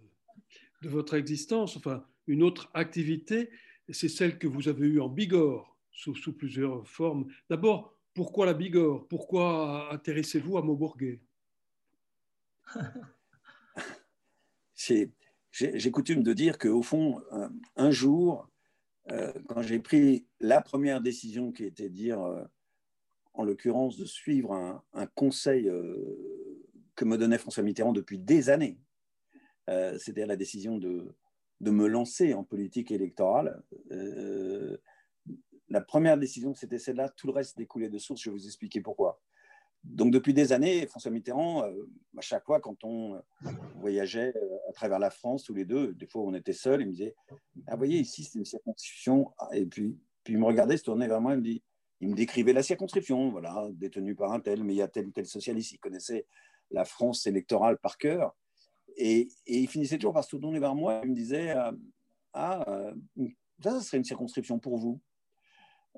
[0.82, 3.50] de votre existence, enfin une autre activité,
[3.90, 7.28] c'est celle que vous avez eue en Bigorre, sous, plusieurs formes.
[7.50, 9.08] D'abord, pourquoi la Bigorre?
[9.08, 11.22] Pourquoi intéressez-vous à Maubourguet
[14.74, 17.22] J'ai coutume de dire qu'au fond,
[17.76, 18.50] un, jour,
[19.12, 22.44] euh, quand j'ai pris la première décision qui était de dire, euh,
[23.34, 25.96] en l'occurrence, de suivre un, conseil euh,
[26.96, 28.80] que me donnait François Mitterrand depuis des années,
[29.68, 31.16] c'est-à-dire la décision de,
[31.62, 33.64] de, me lancer en politique électorale,
[35.72, 37.10] la première décision, c'était celle-là.
[37.10, 38.22] Tout le reste découlait de source.
[38.22, 39.22] Je vais vous expliquer pourquoi.
[39.84, 43.20] Donc, depuis des années, François Mitterrand, euh, à chaque fois, quand on euh,
[43.78, 46.88] voyageait euh, à travers la France, tous les deux, des fois on était seuls, il
[46.88, 47.16] me disait
[47.66, 49.32] Ah, vous voyez, ici, c'est une circonscription.
[49.54, 51.62] Et puis, puis il me regardait, se tournait vers moi, il
[52.04, 55.08] il me décrivait la circonscription, voilà, détenue par un tel, mais il y a tel
[55.08, 55.74] ou tel socialiste.
[55.74, 56.26] Il connaissait
[56.72, 58.36] la France électorale par cœur.
[58.98, 61.54] Et, et il finissait toujours par se tourner vers moi, il me disait
[62.34, 62.66] Ah,
[63.62, 65.00] ça, ça serait une circonscription pour vous.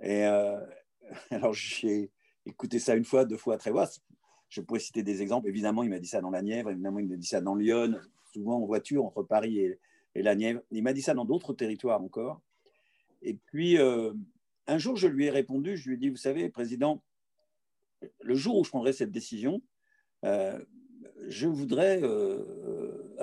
[0.01, 0.59] Et euh,
[1.31, 2.11] alors, j'ai
[2.45, 3.89] écouté ça une fois, deux fois, très fois.
[4.49, 5.47] Je pourrais citer des exemples.
[5.47, 7.99] Évidemment, il m'a dit ça dans la Nièvre, évidemment, il m'a dit ça dans Lyon,
[8.31, 9.79] souvent en voiture entre Paris et,
[10.15, 10.61] la Nièvre.
[10.69, 12.41] Il m'a dit ça dans d'autres territoires encore.
[13.23, 14.13] Et puis, euh,
[14.67, 17.01] un jour, je lui ai répondu, je lui ai dit, vous savez, Président,
[18.21, 19.61] le jour où je prendrai cette décision,
[20.23, 20.63] euh,
[21.27, 21.99] je voudrais,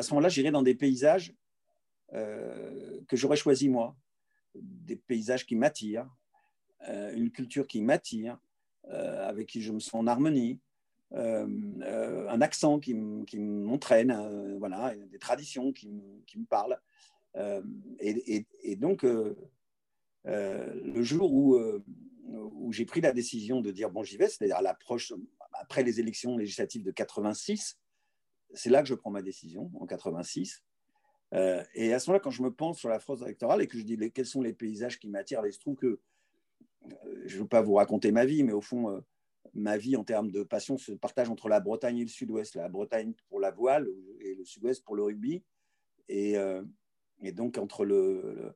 [0.01, 1.35] à ce moment-là, j'irai dans des paysages
[2.13, 3.97] que j'aurais choisis moi,
[4.55, 6.11] des paysages qui m'attirent,
[6.89, 8.39] euh, une culture qui m'attire,
[8.89, 10.59] euh, avec qui je me sens en harmonie,
[11.13, 16.81] euh, un accent qui, m'entraîne, voilà, des traditions qui, me parlent.
[18.01, 19.05] Et, donc,
[20.25, 25.13] le jour où, j'ai pris la décision de dire bon, j'y vais, c'est-à-dire l'approche,
[25.53, 27.79] après les élections législatives de 86,
[28.55, 30.63] c'est là que je prends ma décision, en 86.
[31.33, 33.85] et à ce moment-là, quand je me pense sur la France électorale et que je
[33.85, 36.01] dis quels sont les paysages qui m'attirent, il se trouve que
[37.27, 39.01] je ne veux pas vous raconter ma vie, mais au fond, euh,
[39.55, 42.55] ma vie en termes de passion se partage entre la Bretagne et le Sud-Ouest.
[42.55, 43.89] La Bretagne pour la voile
[44.21, 45.43] et le Sud-Ouest pour le rugby.
[46.09, 46.63] Et, euh,
[47.33, 48.55] donc, entre le.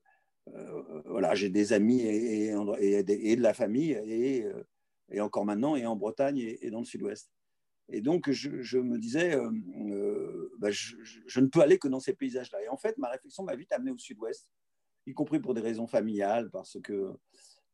[0.49, 5.97] Euh, voilà, j'ai des amis et, et, de la famille, et, encore maintenant, et en
[5.97, 7.34] Bretagne et, dans le Sud-Ouest.
[7.91, 9.37] Et donc, je, me disais,
[10.59, 12.63] bah, je, ne peux aller que dans ces paysages-là.
[12.63, 14.49] Et en fait, ma réflexion m'a vite amené au Sud-Ouest,
[15.07, 17.15] y compris pour des raisons familiales, parce que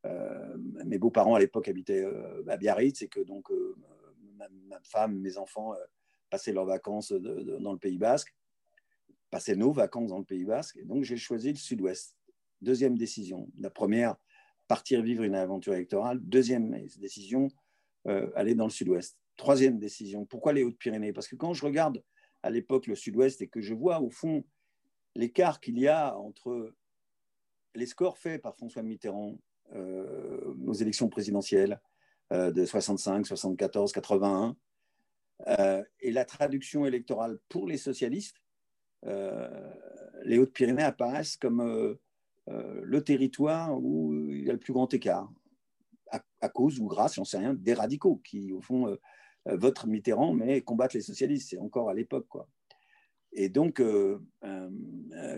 [0.06, 3.76] euh, mes beaux-parents à l'époque habitaient euh, à Biarritz et que donc euh,
[4.36, 5.74] ma, femme, mes enfants
[6.30, 8.34] passaient leurs vacances dans le Pays Basque,
[9.30, 10.76] passaient nos vacances dans le Pays Basque.
[10.78, 12.16] Et donc j'ai choisi le Sud-Ouest.
[12.62, 13.48] Deuxième décision.
[13.58, 14.16] La première,
[14.68, 16.20] partir vivre une aventure électorale.
[16.20, 17.48] Deuxième décision,
[18.06, 19.18] aller dans le Sud-Ouest.
[19.36, 21.12] Troisième décision, pourquoi les Hautes-Pyrénées?
[21.12, 22.02] Parce que quand je regarde
[22.42, 24.44] à l'époque le Sud-Ouest et que je vois au fond
[25.14, 26.74] l'écart qu'il y a entre
[27.74, 29.38] les scores faits par François Mitterrand
[29.74, 31.80] euh, nos élections présidentielles
[32.32, 34.56] euh, de 65, 74, 81.
[36.00, 38.36] et la traduction électorale pour les socialistes,
[39.06, 39.48] euh,
[40.24, 41.96] les Hautes-Pyrénées apparaissent comme
[42.46, 45.30] le territoire où il y a le plus grand écart,
[46.40, 48.98] à, cause ou grâce, j'en sais rien, des radicaux qui, au fond,
[49.46, 51.50] votent Mitterrand, mais combattent les socialistes.
[51.50, 52.48] C'est encore à l'époque, quoi.
[53.32, 53.82] Et donc,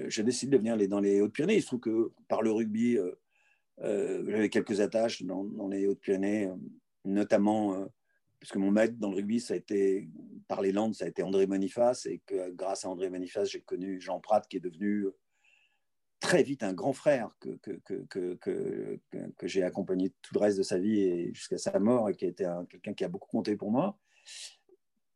[0.09, 1.57] j'ai décidé de venir dans les Hautes-Pyrénées.
[1.57, 2.99] Il se trouve que par le rugby,
[3.81, 6.55] euh, j'avais quelques attaches dans, les Hautes-Pyrénées, euh,
[7.05, 7.87] notamment euh,
[8.39, 10.09] puisque mon maître dans le rugby, ça a été,
[10.49, 13.61] par les Landes, ça a été André Boniface, et que grâce à André Boniface, j'ai
[13.61, 15.07] connu Jean Prat, qui est devenu
[16.23, 17.73] très vite un grand frère que, que,
[18.07, 19.01] que, que,
[19.37, 22.25] que j'ai accompagné tout le reste de sa vie et jusqu'à sa mort, et qui
[22.25, 23.99] été quelqu'un qui a beaucoup compté pour moi.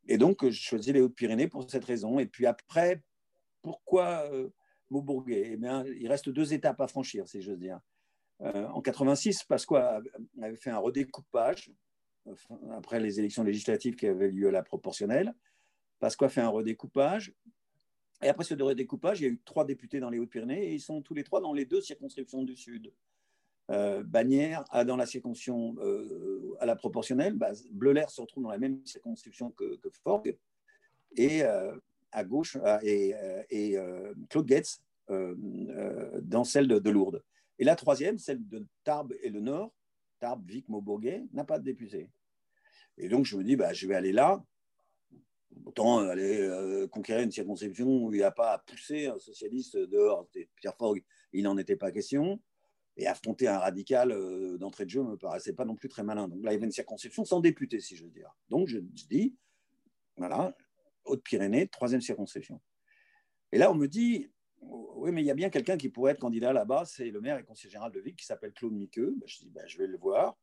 [0.08, 2.18] Et donc, je choisis les Hautes-Pyrénées pour cette raison.
[2.18, 3.02] Et puis après,
[3.62, 4.28] pourquoi
[4.90, 5.50] Maubourguet?
[5.52, 7.80] Eh bien, Il reste deux étapes à franchir, si j'ose dire.
[8.42, 10.00] Euh, en 86, Pasqua
[10.42, 11.72] avait fait un redécoupage
[12.72, 15.34] après les élections législatives qui avaient lieu à la proportionnelle.
[16.00, 17.32] Pasqua a fait un redécoupage.
[18.22, 20.80] Et après ce redécoupage, il y a eu trois députés dans les Hautes-Pyrénées et ils
[20.80, 22.92] sont tous les trois dans les deux circonscriptions du Sud.
[23.70, 25.76] Euh, Bagnères dans la circonscription
[26.60, 30.36] à la proportionnelle, bah, Bleuler se retrouve dans la même circonscription que, que
[31.16, 33.14] et à gauche, et,
[33.50, 33.76] et
[34.30, 37.22] Claude Getz dans celle de, Lourdes.
[37.58, 39.72] Et la troisième, celle de Tarbes et le Nord,
[40.18, 42.10] Tarbes, Vic, Maubourguet, n'a pas de député.
[42.98, 44.42] Et donc, je me dis, bah, je vais aller là.
[45.64, 49.76] Autant aller euh, conquérir une circonscription où il n'y a pas à pousser un socialiste
[49.76, 50.28] dehors.
[50.56, 52.40] Pierre Fogg, il n'en était pas question.
[52.98, 56.28] Et affronter un radical euh, d'entrée de jeu me paraissait pas non plus très malin.
[56.28, 58.34] Donc là, il y avait une circonscription sans député, si je veux dire.
[58.48, 59.36] Donc, je, dis,
[60.16, 60.56] voilà,
[61.04, 62.60] Haute-Pyrénées, troisième circonscription.
[63.52, 64.30] Et là, on me dit,
[64.60, 67.38] oui, mais il y a bien quelqu'un qui pourrait être candidat là-bas, c'est le maire
[67.38, 69.14] et conseiller général de Vic qui s'appelle Claude Miqueux.
[69.18, 70.38] Ben, je dis, ben, je vais le voir.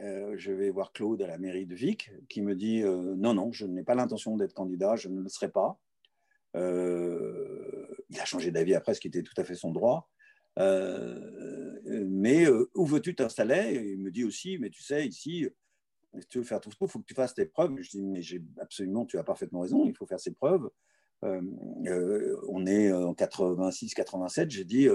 [0.00, 3.34] Euh, je vais voir Claude à la mairie de Vic qui me dit euh, non,
[3.34, 5.78] non, je n'ai pas l'intention d'être candidat, je ne le serai pas.
[6.56, 10.10] Euh, il a changé d'avis après, ce qui était tout à fait son droit.
[10.56, 13.92] mais où veux-tu t'installer?
[13.92, 15.48] Il me dit aussi, mais tu sais, ici,
[16.28, 17.74] tu veux faire tout il faut que tu fasses tes preuves.
[17.80, 18.20] Je dis, mais
[18.60, 20.68] absolument, tu as parfaitement raison, il faut faire ses preuves.
[21.22, 24.88] on est en 86-87, j'ai dit,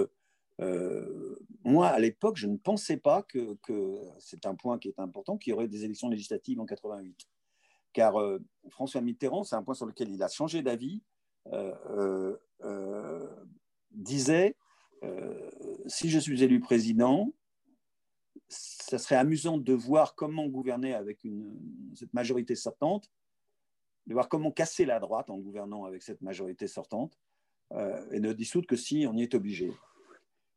[1.64, 3.56] moi, à l'époque, je ne pensais pas que,
[4.18, 7.28] c'est un point qui est important, qu'il y aurait des élections législatives en 88.
[7.92, 8.38] Car euh,
[8.70, 11.02] François Mitterrand, c'est un point sur lequel il a changé d'avis,
[11.52, 12.36] euh,
[13.90, 14.56] disait,
[15.86, 17.32] si je suis élu président,
[18.48, 21.26] ça serait amusant de voir comment gouverner avec
[21.94, 23.10] cette majorité sortante,
[24.06, 27.18] de voir comment casser la droite en gouvernant avec cette majorité sortante,
[28.10, 29.72] et ne dissoudre que si on y est obligé.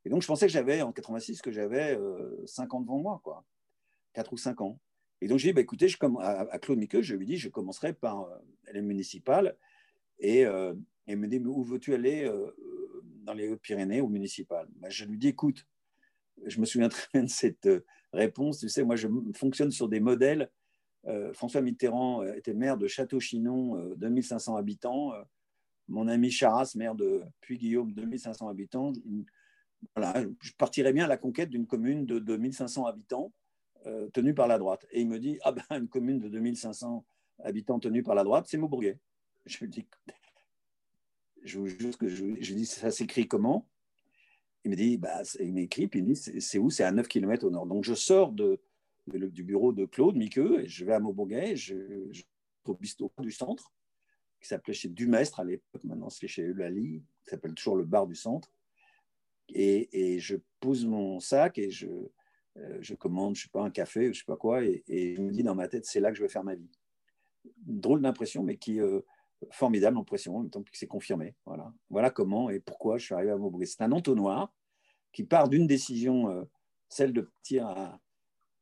[0.06, 1.98] Et donc, je pensais que j'avais, en 86, que j'avais
[2.46, 3.46] 5 euh, ans devant moi, quoi.
[4.14, 4.80] 4 ou 5 ans.
[5.22, 7.94] Et donc, j'ai dit, bah, écoutez, je, à, Claude Miqueux, je lui dis, je commencerai
[7.94, 8.38] par euh,
[8.74, 9.56] les municipales.
[10.20, 10.74] Et euh,
[11.08, 12.32] il me dit, mais où veux-tu aller
[13.24, 15.68] dans les Hautes-Pyrénées ou municipales bah, Je lui dis, écoute,
[16.46, 17.70] je me souviens très bien de cette
[18.12, 18.60] réponse.
[18.60, 20.50] Tu sais, moi, je fonctionne sur des modèles.
[21.34, 25.14] François Mitterrand était maire de Château-Chinon, 2500 habitants.
[25.88, 28.94] mon ami Charras, maire de Puy-Guillaume, 2500 habitants
[29.98, 33.32] je partirais bien à la conquête d'une commune de 2500 habitants
[33.88, 34.86] euh, tenue par la droite.
[34.92, 37.06] Et il me dit, ah ben, une commune de 2500
[37.44, 39.00] habitants tenue par la droite, c'est Maubourguet.
[39.46, 39.88] Je lui dis,
[41.44, 43.68] je vous que je, dis, ça s'écrit comment?
[44.64, 46.70] Il me dit, bah, il m'écrit, puis il me dit, c'est où?
[46.70, 47.66] C'est à 9 km au nord.
[47.66, 48.62] Donc je sors de,
[49.08, 52.24] du bureau de Claude Miqueux et je vais à Maubourguet, je, je
[52.66, 53.74] au bistrot du centre,
[54.40, 58.08] qui s'appelait chez Dumestre à l'époque, maintenant c'est chez Eulalie, qui s'appelle toujours le bar
[58.08, 58.52] du centre.
[59.54, 61.88] Et, je pose mon sac et je,
[62.58, 65.22] euh, je commande, je sais pas, un café ou je sais pas quoi, et, je
[65.22, 66.70] me dis dans ma tête, c'est là que je vais faire ma vie.
[67.66, 69.02] drôle d'impression, mais qui euh,
[69.50, 71.36] formidable impression, en même temps que c'est confirmé.
[71.46, 71.74] Voilà.
[71.90, 73.66] voilà comment et pourquoi je suis arrivé à Maubry.
[73.68, 74.54] C'est un entonnoir
[75.12, 76.44] qui part d'une décision, euh,
[76.90, 78.00] celle de partir à,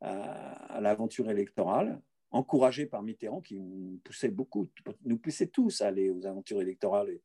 [0.01, 4.69] à, l'aventure électorale, encouragé par Mitterrand, qui nous poussait beaucoup,
[5.03, 7.19] nous poussait tous à aller aux aventures électorales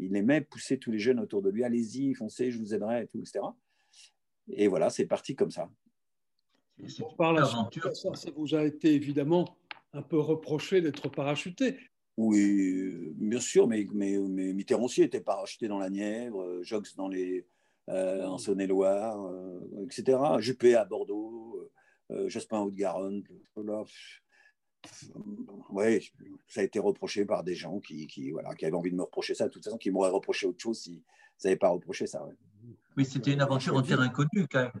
[0.00, 3.06] il aimait pousser tous les jeunes autour de lui, allez-y, foncez, je vous aiderai, et
[3.06, 3.40] tout, etc.
[4.48, 5.70] Et voilà, c'est parti comme ça.
[7.18, 9.56] Par la suite, ça, ça vous a été évidemment
[9.92, 11.76] un peu reproché d'être parachuté.
[12.16, 17.08] Oui, bien sûr, mais, mais, mais, Mitterrand aussi était parachuté dans la Nièvre, Jox dans
[17.08, 17.46] les,
[17.88, 20.18] euh, en Saône-et-Loire, euh, etc.
[20.38, 21.70] Juppé à Bordeaux,
[22.10, 23.24] euh, Jospin Haute-Garonne.
[25.70, 26.10] Oui,
[26.48, 29.02] ça a été reproché par des gens qui, qui, voilà, qui avaient envie de me
[29.02, 31.02] reprocher ça, de toute façon, qui m'auraient reproché autre chose s'ils
[31.44, 32.26] n'avaient pas reproché ça.
[32.96, 34.72] Oui, c'était une aventure en terre inconnue quand même.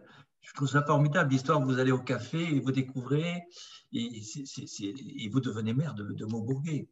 [0.42, 3.44] Je trouve ça formidable, l'histoire, vous allez au café et vous découvrez,
[3.92, 6.88] et, vous devenez maire de, de Montbourguet.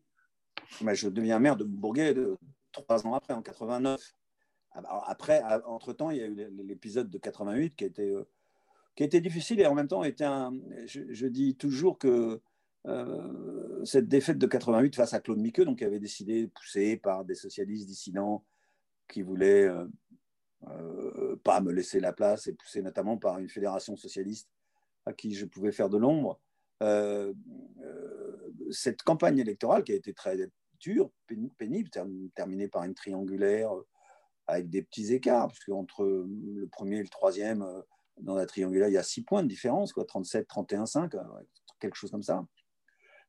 [0.81, 2.15] je deviens maire de Montbourguet
[2.73, 4.01] trois ans après, en 89.
[4.73, 8.29] Après, entre-temps, il y a eu l'épisode de 88 qui a été, euh,
[8.95, 10.53] qui a été difficile et en même temps était un,
[10.87, 12.41] je dis toujours que
[12.87, 17.25] euh, cette défaite de 88 face à Claude Miqueux, donc qui avait décidé, poussé par
[17.25, 18.45] des socialistes dissidents
[19.09, 19.87] qui voulaient euh,
[20.69, 24.49] euh, pas me laisser la place, et poussé notamment par une fédération socialiste
[25.07, 26.41] à qui je pouvais faire de l'ombre.
[28.71, 30.37] cette campagne électorale qui a été très
[30.79, 31.11] dure,
[31.57, 31.91] pénible,
[32.35, 33.73] terminée par une triangulaire
[34.47, 37.67] avec des petits écarts, parce qu'entre le premier et le troisième,
[38.21, 41.13] dans la triangulaire, il y a six points de différence, quoi, 37, 31, 5,
[41.81, 42.47] quelque chose comme ça.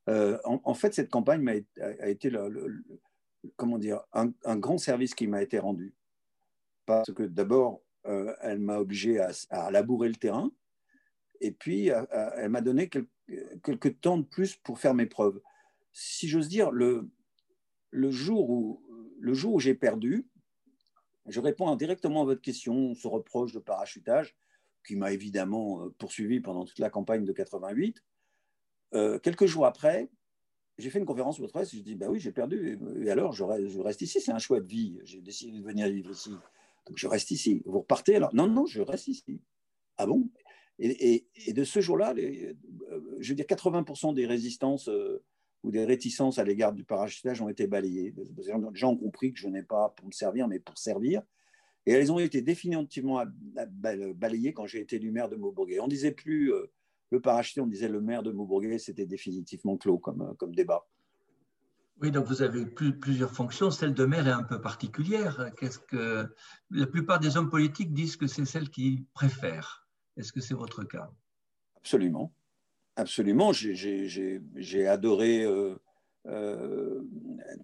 [0.08, 2.32] Euh, en, fait, cette campagne a, été
[3.56, 5.94] comment dire, un, grand service qui m'a été rendu.
[6.86, 10.50] Parce que d'abord, euh, elle m'a obligé à, labourer le terrain,
[11.40, 15.40] et puis elle m'a donné quelques, temps de plus pour faire mes preuves.
[15.92, 17.10] Si j'ose dire, le,
[17.92, 18.82] jour où,
[19.20, 20.26] le jour où j'ai perdu,
[21.26, 24.36] je réponds directement à votre question, on se reproche de parachutage.
[24.84, 28.02] qui m'a évidemment poursuivi pendant toute la campagne de 88.
[28.92, 30.08] Quelques jours après,
[30.78, 33.44] j'ai fait une conférence le presse, je dis, bah oui, j'ai perdu, et alors je
[33.44, 36.30] reste, ici, c'est un choix de vie, j'ai décidé de venir vivre ici,
[36.86, 37.62] donc je reste ici.
[37.66, 38.34] Vous repartez alors?
[38.34, 39.40] Non, non, je reste ici.
[39.98, 40.28] Ah bon?
[40.78, 42.54] Et, de ce jour-là, euh,
[43.18, 45.22] je veux dire, 80% des résistances euh,
[45.62, 48.14] ou des réticences à l'égard du parachutage ont été balayées.
[48.38, 51.22] Les gens ont compris que je n'ai pas pour me servir, mais pour servir.
[51.84, 53.22] Et elles ont été définitivement
[53.70, 55.80] balayées quand j'ai été élu maire de Maubourguet.
[55.80, 56.70] On ne disait plus euh,
[57.10, 60.86] le parachuté, on disait le maire de Maubourguet, c'était définitivement clos comme, comme débat.
[62.00, 63.70] Oui, donc vous avez plusieurs fonctions.
[63.70, 65.50] Celle de maire est un peu particulière.
[65.58, 66.34] Qu'est-ce que
[66.70, 69.80] la plupart des hommes politiques disent que c'est celle qu'ils préfèrent
[70.20, 71.10] est-ce que c'est votre cas?
[71.76, 72.32] Absolument.
[72.96, 73.52] Absolument.
[73.52, 75.74] J'ai adoré euh,
[76.26, 77.02] euh,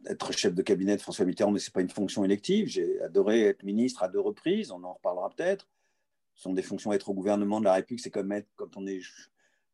[0.06, 2.66] être chef de cabinet de François Mitterrand, mais ce n'est pas une fonction élective.
[2.66, 5.68] J'ai adoré être ministre à deux reprises, on en reparlera peut-être.
[6.34, 8.86] Ce sont des fonctions, être au gouvernement de la République, c'est comme être, quand on
[8.86, 9.00] est,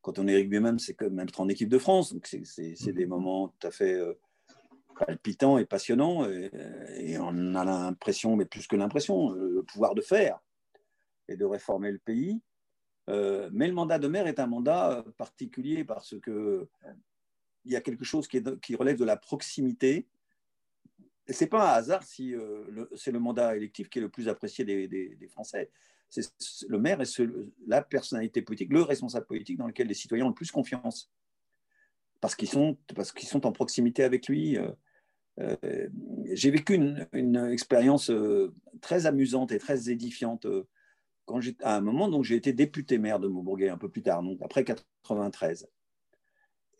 [0.03, 2.13] quand on est même c'est comme être en équipe de France.
[2.13, 4.15] Donc c'est des moments tout à fait euh,
[4.99, 6.29] palpitants et passionnants.
[6.29, 6.51] Et,
[6.99, 10.41] et on a l'impression, mais plus que l'impression, le pouvoir de faire
[11.29, 12.41] et de réformer le pays.
[13.09, 16.69] Euh, mais le mandat de maire est un mandat euh, particulier parce que
[17.65, 20.09] il y a quelque chose qui, relève de la proximité.
[21.29, 24.29] Et c'est pas un hasard si euh, c'est le mandat électif qui est le plus
[24.29, 25.71] apprécié des, Français.
[26.69, 27.23] Le maire est
[27.67, 31.11] la personnalité politique, le responsable politique dans lequel les citoyens ont le plus confiance
[32.21, 34.59] parce qu'ils sont, parce sont en proximité avec lui.
[36.33, 38.13] J'ai vécu une, une expérience
[38.81, 40.47] très amusante et très édifiante
[41.25, 44.23] quand à un moment, donc j'ai été député maire de Maubourguet un peu plus tard,
[44.23, 45.69] donc après 93.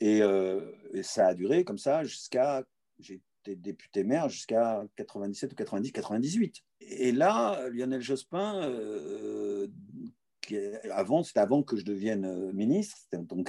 [0.03, 2.65] Euh, et, ça a duré comme ça jusqu'à,
[2.99, 6.63] été député maire jusqu'à 97 ou 90, 98.
[6.81, 9.22] Et là, Lionel Jospin, euh,
[10.91, 13.43] avant, c'était avant que je devienne euh, ministre, c'était en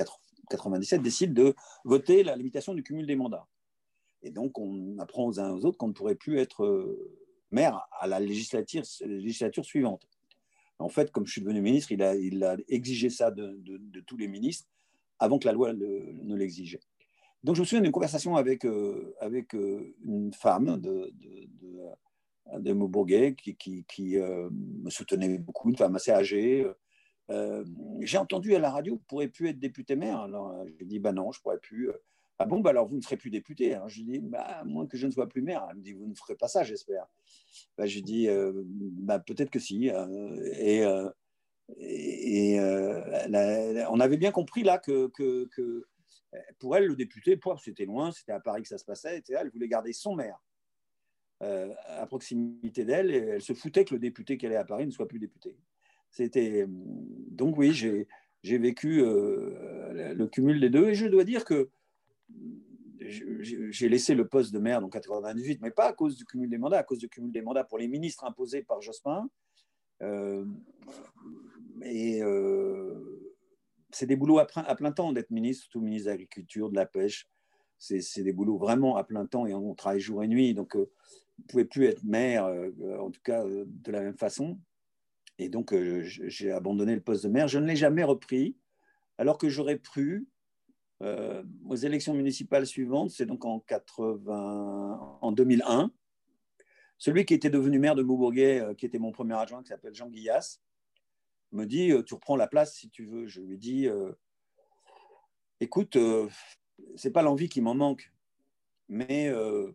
[0.49, 3.47] 97, décide de voter la limitation du cumul des mandats.
[4.21, 6.97] Et donc, on apprend aux uns aux autres qu'on ne pourrait plus être
[7.51, 8.85] maire à la législature,
[9.63, 10.07] suivante.
[10.79, 13.61] En fait, comme je suis devenu ministre, il a, exigé ça de,
[14.07, 14.67] tous les ministres
[15.19, 16.79] avant que la loi ne l'exige.
[17.43, 21.83] Donc, je me souviens d'une conversation avec, euh, euh, une femme de, de, de
[23.87, 26.65] qui, euh, me soutenait beaucoup, une femme assez âgée.
[27.29, 30.19] J'ai entendu à la radio, vous ne pourrez plus être député maire.
[30.19, 31.91] Alors, j'ai dit, bah non, je ne pourrais plus.
[32.39, 33.75] Ah bon, bah alors vous ne serez plus député.
[33.75, 33.87] Hein.
[33.87, 35.65] Je lui dis, bah, à moins que je ne sois plus maire.
[35.69, 37.05] Elle me dit, vous ne ferez pas ça, j'espère.
[37.77, 39.89] Bah, je lui euh, bah, peut-être que si.
[39.89, 41.09] Euh,
[41.77, 45.09] et, euh, on avait bien compris là que,
[46.59, 49.23] pour elle, le député, c'était loin, c'était à Paris que ça se passait.
[49.29, 50.39] Elle voulait garder son maire
[51.39, 55.09] à proximité d'elle elle se foutait que le député qui allait à Paris ne soit
[55.09, 55.57] plus député.
[56.13, 61.69] C'était donc oui, j'ai vécu le cumul des deux et je dois dire que
[62.99, 66.59] j'ai laissé le poste de maire en 98, mais pas à cause du cumul des
[66.59, 69.27] mandats, à cause du cumul des mandats pour les ministres imposés par Jospin.
[70.03, 70.45] Euh,
[71.83, 73.29] euh,
[73.89, 77.27] c'est des boulots à, plein temps d'être ministre, surtout ministre de l'Agriculture, de la Pêche.
[77.79, 80.53] C'est des boulots vraiment à plein temps et on travaille jour et nuit.
[80.53, 80.91] Donc, euh,
[81.37, 82.45] vous ne pouvez plus être maire,
[82.99, 84.59] en tout cas de la même façon.
[85.39, 87.47] Et donc, j'ai abandonné le poste de maire.
[87.47, 88.55] Je ne l'ai jamais repris,
[89.17, 90.27] alors que j'aurais pu
[91.03, 95.91] euh, aux élections municipales suivantes, c'est donc en, 80, en 2001,
[96.97, 99.93] celui qui était devenu maire de Maubourguet, euh, qui était mon premier adjoint, qui s'appelle
[99.93, 100.61] Jean Guillas,
[101.51, 103.27] me dit euh, Tu reprends la place si tu veux.
[103.27, 103.87] Je lui dis
[105.59, 105.97] Écoute,
[106.95, 108.13] c'est pas l'envie qui m'en manque,
[108.87, 109.73] mais il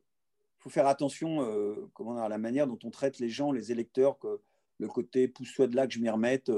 [0.59, 1.41] faut faire attention
[2.19, 4.41] à la manière dont on traite les gens, les électeurs, que
[4.79, 6.51] le côté pousse-toi de là que je m'y remette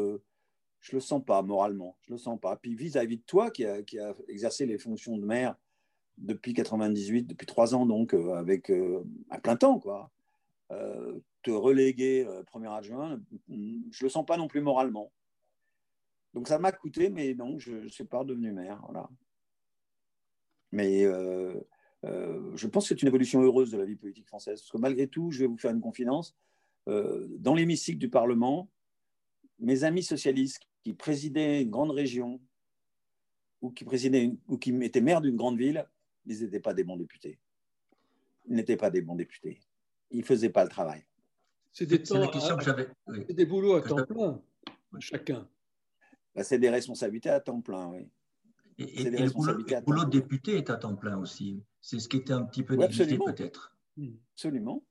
[0.81, 2.57] je le sens pas moralement, je le sens pas.
[2.57, 3.79] Puis vis-à-vis de toi qui a,
[4.29, 5.57] exercé les fonctions de maire
[6.19, 10.11] depuis 98, depuis trois ans donc, euh, avec euh, un plein temps quoi,
[10.71, 15.11] euh, te reléguer premier adjoint, je le sens pas non plus moralement.
[16.35, 18.81] Donc ça m'a coûté, mais non, je ne suis pas redevenu maire.
[20.71, 24.79] Mais je pense que c'est une évolution heureuse de la vie politique française, parce que
[24.79, 26.37] malgré tout, je vais vous faire une confidence.
[26.87, 28.69] Dans l'hémicycle du Parlement,
[29.59, 32.41] mes amis socialistes qui présidait une grande région
[33.61, 35.87] ou qui, présidait ou qui était maire d'une grande ville,
[36.27, 37.39] ils n'étaient pas des bons députés.
[38.49, 39.61] Ils n'étaient pas des bons députés.
[40.11, 41.05] Ils ne faisaient pas le travail.
[41.73, 44.43] C'est des, des boulots à temps plein,
[44.99, 45.49] chacun.
[46.35, 48.09] Bah, c'est des responsabilités à temps plein, oui.
[48.79, 51.63] Et, des le boulot, de député est à temps plein aussi.
[51.83, 53.77] C'est ce qui était un petit peu négligé peut-être.
[54.33, 54.83] Absolument.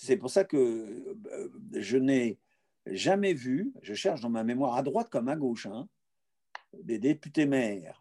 [0.00, 2.38] C'est pour ça que euh, je n'ai
[2.86, 5.88] jamais vu, je cherche dans ma mémoire à droite comme à gauche, hein,
[6.72, 8.00] des députés maires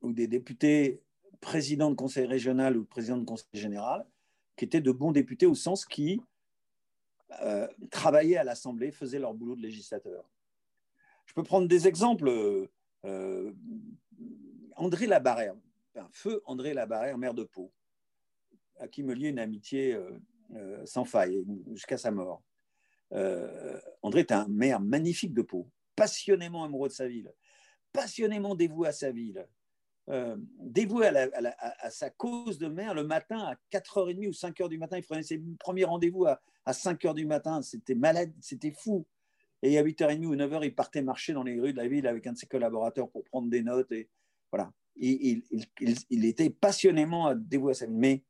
[0.00, 1.02] ou des députés
[1.42, 4.06] présidents de conseil régional ou présidents de conseil général
[4.56, 6.22] qui étaient de bons députés au sens qui
[7.42, 10.24] euh, travaillaient à l'Assemblée, faisaient leur boulot de législateur.
[11.26, 12.30] Je peux prendre des exemples.
[13.04, 13.52] Euh,
[14.76, 15.56] André Labarère,
[16.10, 17.70] feu André Labarère, maire de Pau,
[18.78, 19.94] à qui me liait une amitié
[20.84, 22.42] sans faille jusqu'à sa mort.
[24.02, 27.32] André est un maire magnifique de Pau, passionnément amoureux de sa ville,
[27.92, 29.46] passionnément dévoué à sa ville,
[30.10, 34.96] euh, dévoué à, sa cause de maire le matin à 4h30 ou 5h du matin.
[34.96, 37.60] Il prenait ses premiers rendez-vous à, 5h du matin.
[37.62, 39.06] C'était malade, c'était fou.
[39.62, 42.26] Et à 8h30 ou 9h, il partait marcher dans les rues de la ville avec
[42.26, 43.92] un de ses collaborateurs pour prendre des notes.
[43.92, 44.08] Et
[44.50, 44.72] voilà.
[44.96, 45.42] Il,
[46.10, 47.96] il, était passionnément dévoué à sa ville.
[47.96, 48.22] Mais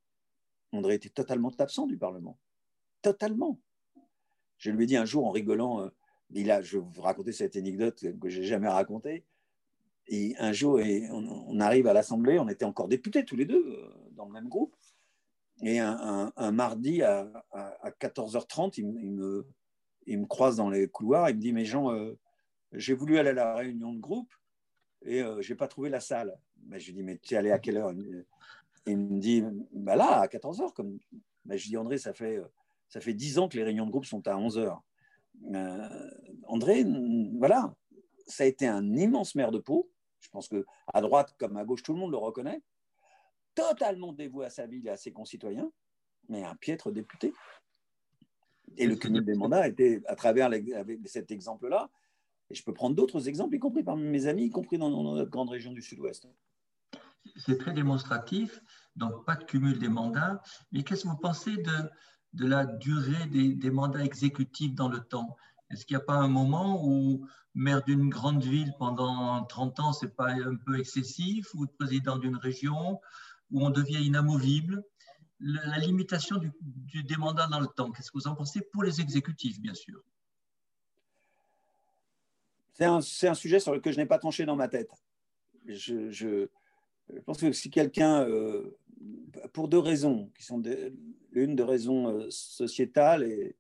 [0.72, 2.38] André était totalement absent du Parlement.
[3.02, 3.58] Totalement.
[4.58, 5.88] Je lui ai dit un jour en rigolant, euh,
[6.30, 9.24] il a, je vais vous raconter cette anecdote que j'ai jamais racontée.
[10.08, 13.94] Et un jour, on, arrive à l'Assemblée, on était encore députés tous les deux euh,
[14.12, 14.74] dans le même groupe.
[15.62, 17.28] Et un, mardi à,
[18.00, 22.16] 14h30, il, me, croise dans les couloirs, il me dit Mais Jean, euh,
[22.72, 24.32] j'ai voulu aller à la réunion de groupe
[25.02, 26.38] et euh, je n'ai pas trouvé la salle.
[26.56, 27.92] Ben, je lui dis Mais tu es allé à quelle heure?
[28.88, 30.72] Il me dit bah Là, à 14h.
[30.72, 30.98] Comme...
[31.44, 32.40] Ben, je dis André, ça fait,
[32.88, 34.78] ça fait 10 ans que les réunions de groupe sont à 11h.
[36.46, 36.84] André,
[37.38, 37.74] voilà,
[38.26, 41.64] ça a été un immense maire de peau je pense que à droite comme à
[41.64, 42.62] gauche, tout le monde le reconnaît,
[43.54, 45.70] totalement dévoué à sa ville et à ses concitoyens,
[46.28, 47.32] mais un piètre député.
[48.76, 50.50] Et le cumul des mandats était à travers
[51.06, 51.90] cet exemple-là.
[52.50, 55.30] Et je peux prendre d'autres exemples, y compris parmi mes amis, y compris dans, notre
[55.30, 56.28] grande région du Sud-Ouest.
[57.36, 58.60] C'est très démonstratif,
[58.96, 60.42] donc pas de cumul des mandats.
[60.72, 61.90] Mais qu'est-ce que vous pensez de,
[62.34, 65.36] de la durée des, mandats exécutifs dans le temps?
[65.70, 69.92] Est-ce qu'il n'y a pas un moment où maire d'une grande ville pendant 30 ans,
[69.92, 73.00] c'est pas un peu excessif Ou président d'une région
[73.50, 74.82] où on devient inamovible?
[75.40, 76.52] La limitation du,
[77.04, 80.02] des mandats dans le temps, qu'est-ce que vous en pensez pour les exécutifs, bien sûr?
[82.72, 84.90] C'est un, un, sujet sur lequel je n'ai pas tranché dans ma tête.
[85.66, 86.48] Je, je,
[87.24, 88.76] pense que si quelqu'un, euh,
[89.52, 90.62] pour deux raisons, qui sont
[91.32, 93.56] l'une de raisons euh, sociétales et,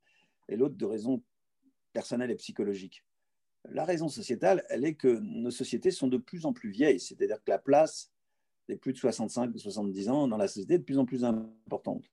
[0.56, 1.22] l'autre de raisons
[1.92, 3.04] personnelles et psychologiques
[3.70, 7.36] la raison sociétale, elle est que nos sociétés sont de plus en plus vieilles, c'est-à-dire
[7.36, 8.10] que la place
[8.68, 11.24] des plus de 65 ou 70 ans dans la société est de plus en plus
[11.24, 12.04] importante.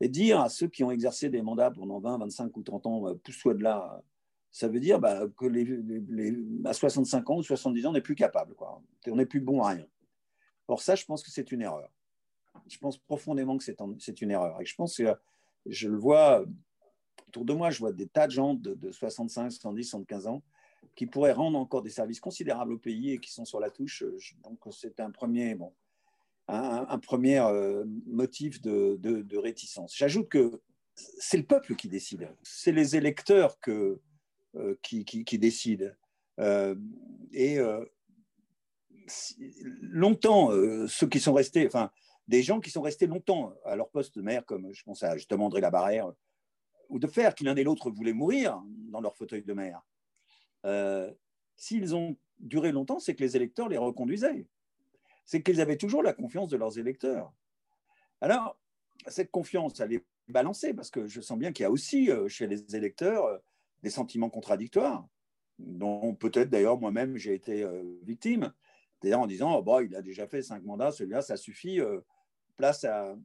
[0.00, 3.08] Et dire à ceux qui ont exercé des mandats pendant 20, 25 ou 30 ans,
[3.08, 4.02] euh, pousse-toi de là,
[4.50, 8.54] ça veut dire bah, que à 65 ans ou 70 ans, on n'est plus capable.
[9.06, 9.86] On n'est plus bon à rien.
[10.68, 11.90] Or, ça, je pense que c'est une erreur.
[12.68, 14.60] Je pense profondément que c'est une erreur.
[14.60, 15.14] Et je pense que
[15.66, 16.44] je le vois
[17.28, 20.42] autour de moi, je vois des tas de gens de, 65, 70, 75 ans
[20.94, 24.04] qui pourraient rendre encore des services considérables au pays et qui sont sur la touche.
[24.42, 25.72] Donc, c'est un premier, bon,
[26.48, 29.94] un, premier euh, motif de, réticence.
[29.96, 30.60] J'ajoute que
[30.94, 32.28] c'est le peuple qui décide.
[32.42, 34.00] C'est les électeurs euh,
[34.82, 35.90] qui, décident.
[36.40, 36.74] Euh,
[37.32, 37.58] et
[39.82, 40.50] longtemps,
[40.88, 41.90] ceux qui sont restés, enfin,
[42.28, 45.16] des gens qui sont restés longtemps à leur poste de maire, comme je pense à
[45.16, 46.12] justement André Labarère,
[46.88, 49.82] ou de faire que l'un et l'autre voulaient mourir dans leur fauteuil de maire,
[50.66, 51.10] euh,
[51.56, 54.46] s'ils ont duré longtemps, c'est que les électeurs les reconduisaient.
[55.24, 57.32] C'est qu'ils avaient toujours la confiance de leurs électeurs.
[58.20, 58.58] Alors,
[59.06, 62.28] cette confiance, elle est balancée parce que je sens bien qu'il y a aussi euh,
[62.28, 63.38] chez les électeurs euh,
[63.82, 65.06] des sentiments contradictoires,
[65.58, 67.66] dont peut-être d'ailleurs moi-même j'ai été
[68.02, 68.52] victime.
[69.04, 71.80] En disant, oh, bah, il a déjà fait cinq mandats, celui-là, ça suffit,
[72.56, 73.16] place à,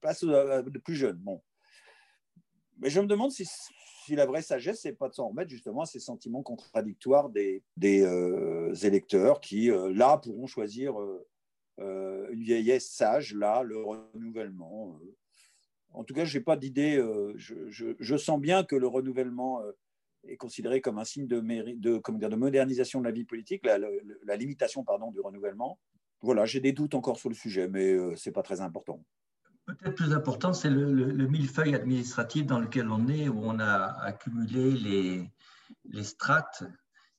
[0.00, 1.18] place de plus jeunes.
[1.18, 1.42] Bon,
[2.82, 3.46] mais je me demande si,
[4.10, 8.74] la vraie sagesse, c'est pas de s'en remettre justement à ces sentiments contradictoires des, euh,
[8.74, 14.98] électeurs qui, euh, là, pourront choisir euh, une vieillesse sage, là, le renouvellement.
[15.92, 17.00] En tout cas, je n'ai pas d'idée.
[17.36, 19.62] Je, sens bien que le renouvellement
[20.28, 21.40] est considéré comme un signe de,
[21.76, 25.78] de, comme dire, de modernisation de la vie politique, la, la limitation pardon, du renouvellement.
[26.20, 29.04] Voilà, j'ai des doutes encore sur le sujet, mais ce n'est pas très important.
[29.64, 34.72] Peut-être plus important, c'est le, millefeuille administratif dans lequel on est, où on a accumulé
[34.72, 35.30] les,
[35.84, 36.64] les strates.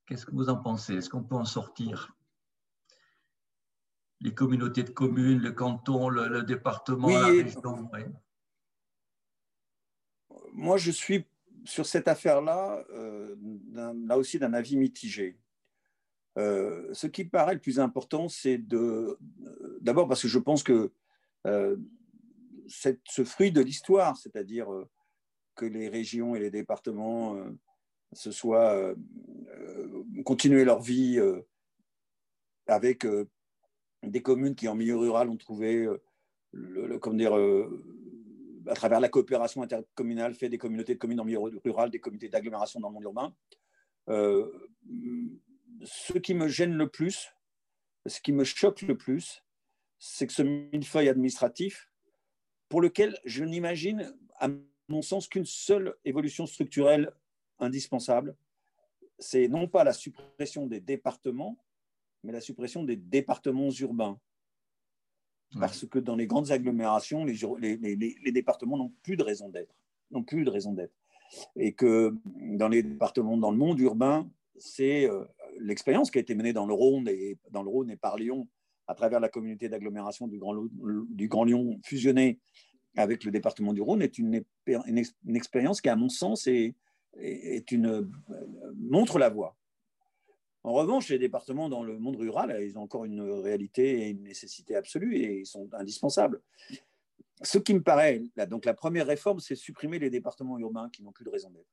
[0.05, 0.95] Qu'est-ce que vous en pensez?
[0.95, 2.15] Est-ce qu'on peut en sortir?
[4.19, 7.89] Les communautés de communes, le canton, le, département, la région.
[10.51, 11.25] Moi, je suis
[11.63, 13.35] sur cette affaire-là, euh,
[13.73, 15.37] là aussi d'un avis mitigé.
[16.37, 19.17] Euh, ce qui paraît le plus important, c'est de.
[19.81, 20.91] D'abord parce que je pense que
[21.45, 21.77] euh,
[22.67, 24.89] ce fruit de l'histoire, c'est-à-dire euh,
[25.55, 27.49] que les régions et les départements euh,
[28.13, 28.93] ce soit
[30.23, 31.19] continuer leur vie
[32.67, 33.07] avec
[34.03, 35.89] des communes qui, en milieu rural, ont trouvé,
[36.51, 37.35] le, dire,
[38.67, 42.29] à travers la coopération intercommunale, fait des communautés de communes en milieu rural, des comités
[42.29, 43.35] d'agglomération dans le monde urbain.
[45.83, 47.29] ce qui me gêne le plus,
[48.05, 49.43] ce qui me choque le plus,
[49.99, 51.89] c'est que ce millefeuille administratif,
[52.69, 54.49] pour lequel je n'imagine, à
[54.87, 57.11] mon sens, qu'une seule évolution structurelle
[57.59, 58.35] indispensable,
[59.19, 61.57] c'est non pas la suppression des départements,
[62.23, 64.19] mais la suppression des départements urbains.
[65.59, 67.37] Parce que dans les grandes agglomérations, les,
[67.77, 69.73] les, départements n'ont plus de raison d'être.
[70.11, 70.93] N'ont plus de raison d'être.
[71.55, 72.15] Et que
[72.57, 75.25] dans les départements, dans le monde urbain, c'est euh,
[75.59, 78.47] l'expérience qui a été menée dans le Rhône et, dans le Rhône et par Lyon
[78.87, 80.55] à travers la communauté d'agglomération du Grand,
[81.09, 82.39] du Grand Lyon fusionnée
[82.95, 86.75] avec le département du Rhône est une, une, expérience qui, à mon sens, est,
[87.17, 88.11] est une,
[88.75, 89.55] montre la voie.
[90.63, 94.23] En revanche, les départements dans le monde rural, ils ont encore une réalité et une
[94.23, 96.41] nécessité absolue et ils sont indispensables.
[97.41, 101.11] Ce qui me paraît, donc la première réforme, c'est supprimer les départements urbains qui n'ont
[101.11, 101.67] plus de raison d'être.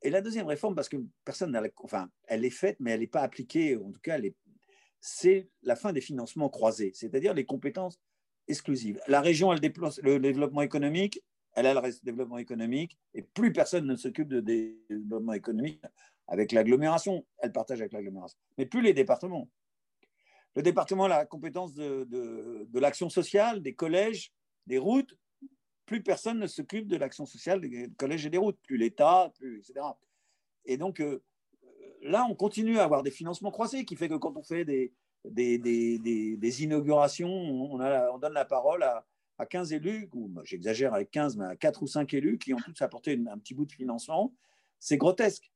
[0.00, 3.06] Et la deuxième réforme, parce que personne n'a, enfin, elle est faite, mais elle n'est
[3.06, 4.18] pas appliquée, en tout cas,
[5.00, 8.00] c'est la fin des financements croisés, c'est-à-dire les compétences
[8.48, 8.98] exclusives.
[9.08, 13.86] La région, elle déplace le développement économique, elle a le développement économique, et plus personne
[13.86, 15.82] ne s'occupe de développement économique
[16.28, 17.24] avec l'agglomération.
[17.38, 18.38] Elle partage avec l'agglomération.
[18.58, 19.48] Mais plus les départements.
[20.54, 24.32] Le département a la compétence de, l'action sociale, des collèges,
[24.66, 25.16] des routes.
[25.84, 28.58] Plus personne ne s'occupe de l'action sociale des collèges et des routes.
[28.62, 29.86] Plus l'État, plus, etc.
[30.64, 31.22] Et donc, euh,
[32.02, 34.92] là, on continue à avoir des financements croisés qui fait que quand on fait des,
[36.62, 39.06] inaugurations, on donne la parole à,
[39.38, 42.58] à 15 élus, ou j'exagère avec 15, mais à 4 ou 5 élus qui ont
[42.58, 44.32] tous apporté un petit bout de financement,
[44.78, 45.50] c'est grotesque.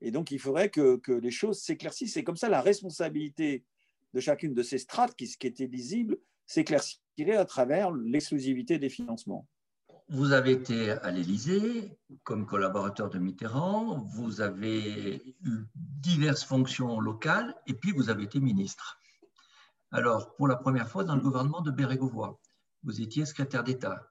[0.00, 2.16] Et donc, il faudrait que, que les choses s'éclaircissent.
[2.16, 3.64] Et comme ça, la responsabilité
[4.12, 9.46] de chacune de ces strates qui, qui était lisible s'éclaircirait à travers l'exclusivité des financements.
[10.08, 17.54] Vous avez été à l'Élysée comme collaborateur de Mitterrand, vous avez eu diverses fonctions locales
[17.66, 19.00] et puis vous avez été ministre.
[19.90, 22.38] Alors, pour la première fois dans le gouvernement de Bérégovoy.
[22.82, 24.10] Vous étiez secrétaire d'État.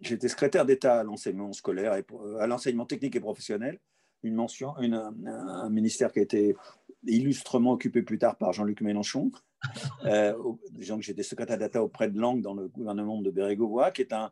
[0.00, 2.04] J'étais secrétaire d'État à l'enseignement scolaire et
[2.40, 3.78] à l'enseignement technique et professionnel,
[4.26, 6.56] une mention, un ministère qui a été
[7.06, 9.30] illustrement occupé plus tard par Jean-Luc Mélenchon.
[10.04, 10.34] euh,
[11.00, 14.30] j'étais secrétaire d'État auprès de Langue dans le gouvernement de Bérégovoy, qui est un,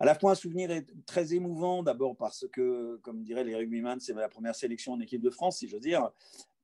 [0.00, 0.70] à la fois un souvenir
[1.06, 5.22] très émouvant, d'abord parce que, comme dirait les rugbyman, c'est ma première sélection en équipe
[5.22, 6.10] de France, si je veux dire.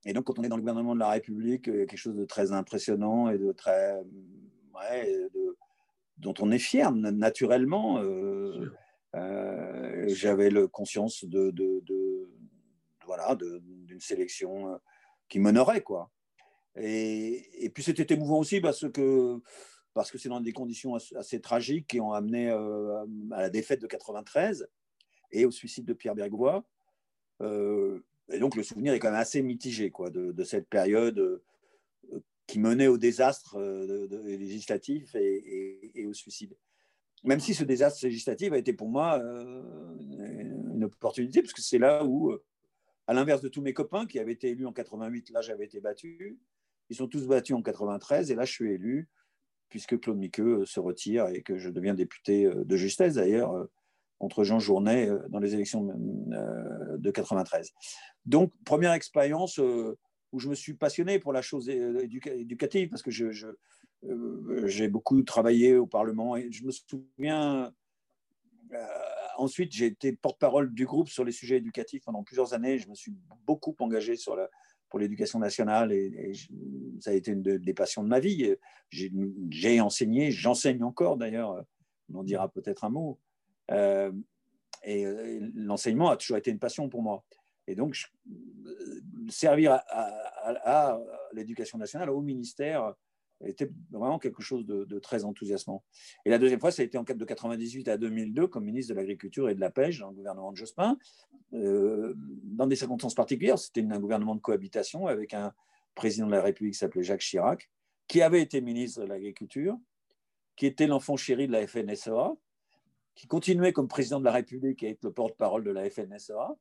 [0.04, 1.98] Et donc, quand on est dans le gouvernement de la République, il y a quelque
[1.98, 4.00] chose de très impressionnant et de très.
[4.74, 5.56] Ouais, de,
[6.18, 7.98] dont on est fier naturellement.
[7.98, 8.72] Euh,
[9.14, 11.52] j'avais le conscience de,
[13.06, 14.76] voilà d'une sélection euh,
[15.28, 16.10] qui m'honorait quoi.
[16.76, 19.40] Et, puis c'était émouvant aussi parce que
[19.92, 23.88] parce que c'est dans des conditions assez, tragiques qui ont amené à la défaite de
[23.88, 24.68] 93
[25.32, 26.64] et au suicide de Pierre Bergois.
[27.42, 31.42] et donc le souvenir est quand même assez mitigé quoi, de, cette période
[32.50, 36.56] qui menait au désastre euh, législatif et, au suicide.
[37.22, 39.62] Même si ce désastre législatif a été pour moi euh,
[40.74, 42.42] une opportunité, parce que c'est là où, euh,
[43.06, 45.80] à l'inverse de tous mes copains qui avaient été élus en 88, là j'avais été
[45.80, 46.38] battu,
[46.88, 49.08] ils sont tous battus en 93 et là je suis élu
[49.68, 53.68] puisque Claude Miqueux se retire et que je deviens député de justesse d'ailleurs
[54.18, 57.70] contre Jean Journet dans les élections de 93.
[58.26, 59.60] Donc première expérience
[60.32, 65.76] où je me suis passionné pour la chose éducative parce que euh, j'ai beaucoup travaillé
[65.76, 67.72] au Parlement je me souviens.
[68.72, 68.86] Euh,
[69.36, 72.78] ensuite, j'ai été porte-parole du groupe sur les sujets éducatifs pendant plusieurs années.
[72.78, 73.12] Je me suis
[73.46, 74.14] beaucoup engagé
[74.88, 76.32] pour l'éducation nationale et,
[77.00, 78.54] ça a été une des passions de ma vie.
[78.90, 81.64] J'ai enseigné, j'enseigne encore d'ailleurs,
[82.12, 83.18] on en dira peut-être un mot.
[83.70, 84.12] Euh,
[84.82, 85.04] et
[85.54, 87.24] l'enseignement a toujours été une passion pour moi.
[87.70, 87.96] Et donc,
[89.28, 91.00] servir à,
[91.32, 92.94] l'éducation nationale, au ministère,
[93.44, 95.84] était vraiment quelque chose de, très enthousiasmant.
[96.24, 98.98] Et la deuxième fois, ça a été en de 98 à 2002 comme ministre de
[98.98, 100.98] l'Agriculture et de la Pêche dans le gouvernement de Jospin,
[101.54, 103.58] euh, dans des circonstances particulières.
[103.58, 105.52] C'était un gouvernement de cohabitation avec un
[105.94, 107.70] président de la République qui s'appelait Jacques Chirac,
[108.08, 109.78] qui avait été ministre de l'Agriculture,
[110.56, 112.34] qui était l'enfant chéri de la FNSEA,
[113.14, 116.54] qui continuait comme président de la République à être le porte-parole de la FNSEA, euh,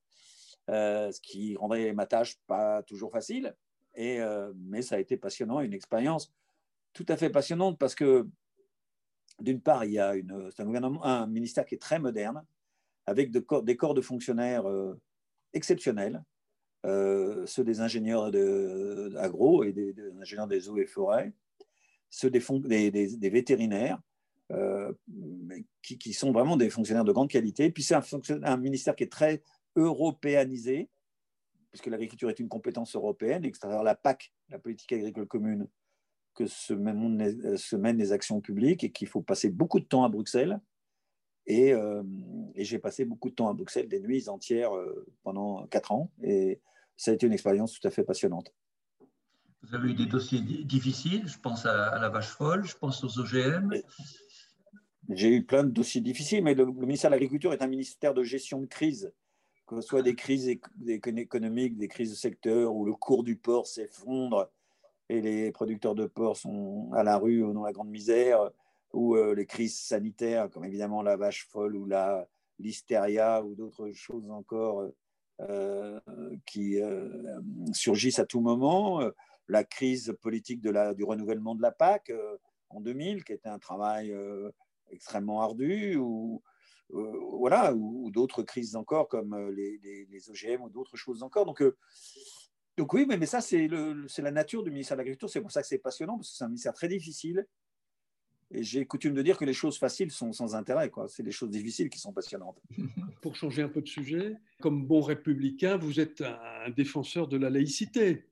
[0.70, 3.56] ce qui rendrait ma tâche pas toujours facile.
[3.96, 6.32] Et, euh, mais ça a été passionnant, une expérience
[6.94, 8.28] tout à fait passionnante parce que,
[9.40, 10.14] d'une part, il y a
[11.04, 12.44] un, ministère qui est très moderne,
[13.06, 15.00] avec de, des corps de fonctionnaires euh,
[15.54, 16.24] exceptionnels,
[16.84, 21.34] ceux des ingénieurs de, agro et des, ingénieurs des eaux et forêts,
[22.10, 24.00] ceux des, des vétérinaires,
[25.82, 27.70] qui, sont vraiment des fonctionnaires de grande qualité.
[27.70, 27.96] Puis c'est
[28.44, 29.44] un, ministère qui est très
[29.80, 30.90] européanisé,
[31.72, 35.68] puisque l'agriculture est une compétence européenne, et que travers la PAC, la politique agricole commune,
[36.34, 40.04] que se mènent, se mènent les actions publiques et qu'il faut passer beaucoup de temps
[40.04, 40.60] à Bruxelles.
[41.46, 42.04] Et, euh,
[42.56, 46.12] j'ai passé beaucoup de temps à Bruxelles, des nuits entières euh, pendant quatre ans.
[46.24, 46.62] Et
[46.96, 48.54] ça a été une expérience tout à fait passionnante.
[49.64, 53.20] Vous avez eu des dossiers difficiles, je pense à, la vache folle, je pense aux
[53.20, 53.74] OGM.
[55.10, 58.14] J'ai eu plein de dossiers difficiles, mais le, le ministère de l'Agriculture est un ministère
[58.14, 59.12] de gestion de crise
[59.70, 60.50] que ce soit des crises
[60.88, 64.50] économiques, des crises de secteur où le cours du porc s'effondre
[65.10, 68.50] et les producteurs de porc sont à la rue ou dans la grande misère,
[68.94, 73.92] ou euh, les crises sanitaires comme évidemment la vache folle ou la l'hystéria ou d'autres
[73.92, 74.90] choses encore
[75.40, 76.00] euh,
[76.48, 77.40] qui euh,
[77.72, 79.02] surgissent à tout moment,
[79.48, 82.12] la crise politique du renouvellement de la PAC
[82.70, 84.14] en 2000 qui était un travail
[84.92, 86.42] extrêmement ardu, ou
[86.90, 89.80] voilà, ou, d'autres crises encore comme euh, les,
[90.10, 91.46] les, OGM ou d'autres choses encore.
[91.46, 91.78] Donc, euh,
[92.78, 95.30] donc oui, mais, mais ça, c'est la nature du ministère de l'Agriculture.
[95.30, 97.46] C'est pour ça que c'est passionnant, parce que c'est un ministère très difficile.
[98.52, 100.92] Et j'ai coutume de dire que les choses faciles sont sans intérêt.
[101.08, 102.60] C'est les choses difficiles qui sont passionnantes.
[103.22, 107.52] Pour changer un peu de sujet, comme bon républicain, vous êtes un défenseur de la
[107.52, 108.26] laïcité.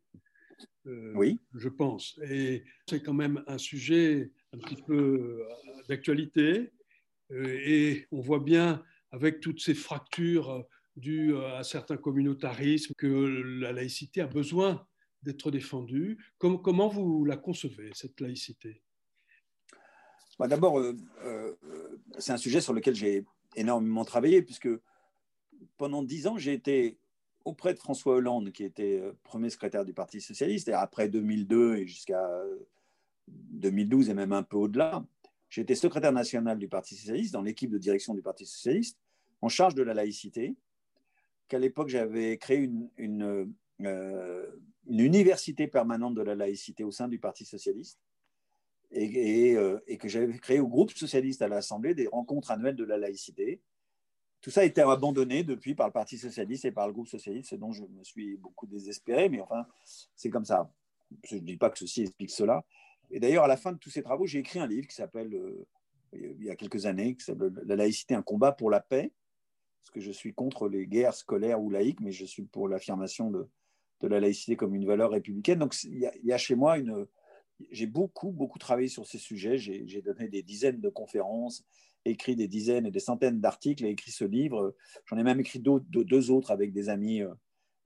[0.86, 1.40] oui.
[1.54, 2.20] Je pense.
[2.28, 5.46] Et c'est quand même un sujet un petit peu
[5.88, 6.72] d'actualité.
[7.32, 10.62] Euh, et on voit bien, avec toutes ces fractures euh,
[10.96, 14.86] dues euh, à certains communautarismes, que la laïcité a besoin
[15.24, 16.18] d'être défendue.
[16.38, 18.82] Comment vous la concevez, cette laïcité?
[20.40, 20.80] Bah, D'abord,
[22.20, 23.26] c'est un sujet sur lequel j'ai
[23.56, 24.70] énormément travaillé, puisque
[25.78, 27.00] pendant dix ans, j'ai été
[27.44, 31.88] auprès de François Hollande, qui était premier secrétaire du Parti socialiste, et après 2002 et
[31.88, 32.30] jusqu'à
[33.28, 35.04] 2012 et même un peu au-delà,
[35.50, 38.98] J'étais secrétaire national du Parti socialiste dans l'équipe de direction du Parti socialiste
[39.42, 40.56] en charge de la laïcité,
[41.48, 44.52] qu'à l'époque j'avais créé une, euh,
[44.88, 48.00] université permanente de la laïcité au sein du Parti socialiste
[48.96, 52.98] euh, et, que j'avais créé au groupe socialiste à l'Assemblée des rencontres annuelles de la
[52.98, 53.62] laïcité.
[54.42, 57.50] Tout ça a été abandonné depuis par le Parti socialiste et par le groupe socialiste,
[57.50, 59.66] ce dont je me suis beaucoup désespéré, mais enfin,
[60.16, 60.72] c'est comme ça.
[61.24, 62.64] Je ne dis pas que ceci explique cela,
[63.12, 65.34] et d'ailleurs, à la fin de tous ces travaux, j'ai écrit un livre qui s'appelle,
[65.34, 65.66] euh,
[66.14, 69.12] il y a quelques années, qui s'appelle La laïcité, un combat pour la paix,
[69.82, 73.32] parce que je suis contre les guerres scolaires ou laïques, mais je suis pour l'affirmation
[73.32, 73.50] de,
[74.02, 75.60] de, la laïcité comme une valeur républicaine.
[75.60, 77.08] Donc, il y a, chez moi une...
[77.72, 79.58] J'ai beaucoup, beaucoup travaillé sur ces sujets.
[79.58, 81.66] J'ai donné des dizaines de conférences,
[82.06, 84.76] écrit des dizaines et des centaines d'articles et écrit ce livre.
[85.06, 87.24] J'en ai même écrit deux autres avec des amis.
[87.24, 87.34] Euh,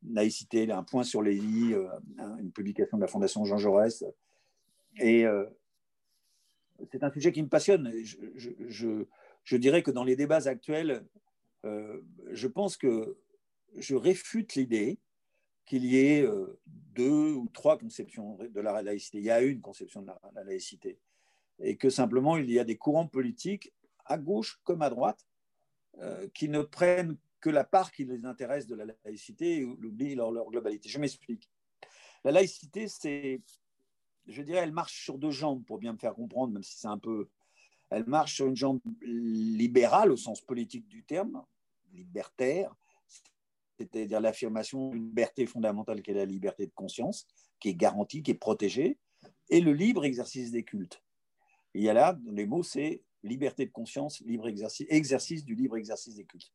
[0.09, 1.87] laïcité, un point sur les lits, euh,
[2.39, 4.03] une publication de la Fondation Jean Jaurès,
[4.97, 5.45] et euh,
[6.91, 7.91] c'est un sujet qui me passionne.
[8.03, 11.05] Je, dirais que dans les débats actuels,
[11.65, 13.17] euh, je pense que
[13.77, 14.99] je réfute l'idée
[15.65, 19.19] qu'il y ait euh, deux ou trois conceptions de la laïcité.
[19.19, 20.99] Il y a une conception de la, laïcité.
[21.59, 23.71] Et que simplement, il y a des courants politiques,
[24.05, 25.25] à gauche comme à droite,
[26.33, 30.31] qui ne prennent que la part qui les intéresse de la laïcité et l'oublient leur,
[30.31, 30.89] leur globalité.
[30.89, 31.49] Je m'explique.
[32.23, 33.41] La laïcité, c'est
[34.31, 36.87] je dirais, elle marche sur deux jambes, pour bien me faire comprendre, même si c'est
[36.87, 37.27] un peu.
[37.89, 41.43] Elle marche sur une jambe libérale au sens politique du terme,
[41.93, 42.73] libertaire,
[43.77, 47.27] c'est-à-dire l'affirmation d'une liberté fondamentale qui est la liberté de conscience,
[47.59, 48.97] qui est garantie, qui est protégée,
[49.49, 51.03] et le libre exercice des cultes.
[51.73, 55.77] il y a là, les mots, c'est liberté de conscience, libre exercice, exercice du libre
[55.77, 56.53] exercice des cultes.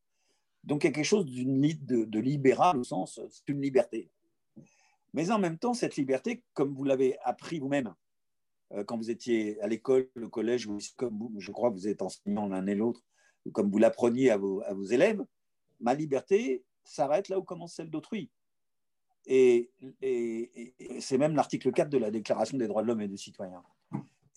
[0.64, 4.10] Donc il y a quelque chose de, de libéral au sens, c'est une liberté.
[5.16, 7.94] Mais en même temps, cette liberté, comme vous l'avez appris vous-même
[8.72, 12.66] euh, quand vous étiez à l'école, au collège, je crois que vous êtes enseignant l'un
[12.66, 13.02] et l'autre,
[13.52, 15.24] comme vous l'appreniez à vos, élèves,
[15.80, 18.28] ma liberté s'arrête là où commence celle d'autrui.
[19.24, 19.70] Et,
[21.00, 23.62] c'est même l'article 4 de la Déclaration des droits de l'homme et des citoyens.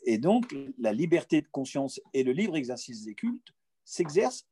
[0.05, 3.53] Et donc, la liberté de conscience et le libre exercice des cultes
[3.83, 4.47] s'exercent,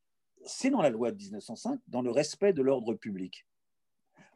[0.45, 3.46] c'est dans la loi de 1905, dans le respect de l'ordre public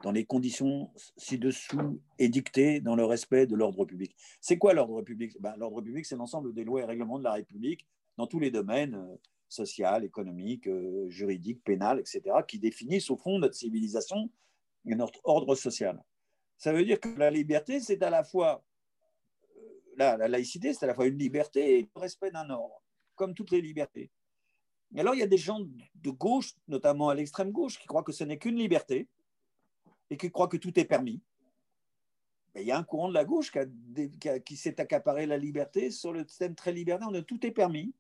[0.04, 4.16] dans les conditions ci-dessous édictées dans le respect de l'ordre public.
[4.40, 5.36] C'est quoi l'ordre public?
[5.40, 7.88] Ben, L'ordre public, c'est l'ensemble des lois et règlements de la République
[8.18, 9.16] dans tous les domaines euh,
[9.48, 14.30] social, économique, euh, juridique, pénal, etc., qui définissent au fond notre civilisation
[14.86, 16.02] et notre ordre social.
[16.58, 18.64] Ça veut dire que la liberté, c'est à la fois,
[19.58, 19.62] euh,
[19.98, 22.82] la, la laïcité, c'est à la fois une liberté et le respect d'un ordre,
[23.16, 24.12] comme toutes les libertés.
[24.94, 28.04] Et alors, il y a des gens de gauche, notamment à l'extrême gauche, qui croient
[28.04, 29.08] que ce n'est qu'une liberté,
[30.12, 31.22] et qui croient que tout est permis.
[32.56, 33.52] il y a un courant de la gauche
[34.46, 37.96] qui, s'est accaparé la liberté sur le système très libertaire, où tout est permis,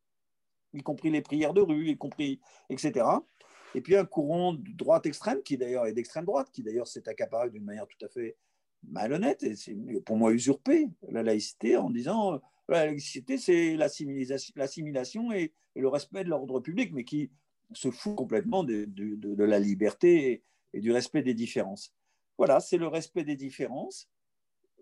[0.73, 2.39] y compris les prières de rue, y compris,
[2.69, 3.05] etc.
[3.73, 7.07] Et puis un courant de droite extrême, qui d'ailleurs est d'extrême droite, qui d'ailleurs s'est
[7.07, 8.35] accaparé d'une manière tout à fait
[8.83, 15.53] malhonnête, et c'est pour moi usurpé la laïcité en disant la laïcité, c'est l'assimilation et,
[15.75, 17.31] le respect de l'ordre public, mais qui
[17.71, 18.85] se fout complètement de,
[19.43, 20.43] la liberté
[20.73, 21.93] et, du respect des différences.
[22.41, 24.09] Voilà, c'est le respect des différences,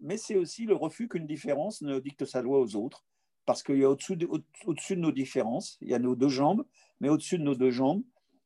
[0.01, 3.03] mais c'est aussi le refus qu'une différence ne dicte sa loi aux autres,
[3.45, 6.66] parce qu'il y a au-dessus de, nos différences, il y a nos deux jambes,
[7.01, 8.01] mais au-dessus de nos deux jambes,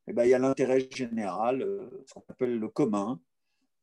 [0.08, 3.20] eh ben, il y a l'intérêt général, euh, ce qu'on appelle le commun.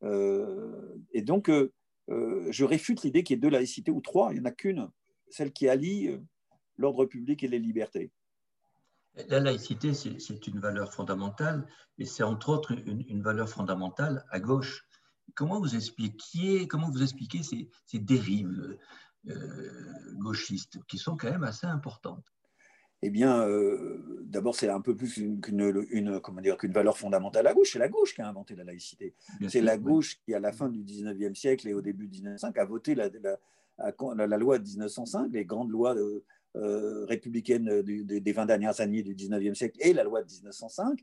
[0.03, 1.71] Euh, et donc, euh,
[2.09, 4.91] je réfute l'idée qu'il y ait deux laïcités ou trois, il n'y en a qu'une
[5.29, 6.11] celle qui allie
[6.77, 8.11] l'ordre public et les libertés.
[9.29, 11.69] La laïcité, c'est une valeur fondamentale,
[11.99, 14.89] et c'est entre autres une, valeur fondamentale à gauche.
[15.35, 18.79] Comment vous expliquez, comment vous expliquez ces, dérives
[19.29, 22.25] euh, gauchistes qui sont quand même assez importantes?
[23.03, 27.55] Eh bien, euh, d'abord, c'est un peu plus qu'une comment dire qu'une valeur fondamentale à
[27.55, 27.73] gauche.
[27.73, 29.15] C'est la gauche qui a inventé la laïcité.
[29.49, 32.59] C'est la gauche qui, à la fin du 19e siècle et au début du 1905,
[32.59, 33.39] a voté la, la
[34.27, 35.97] la loi de 1905, les grandes lois
[36.57, 40.99] euh, républicaines des 20 dernières années du 19e siècle et la loi de 1905,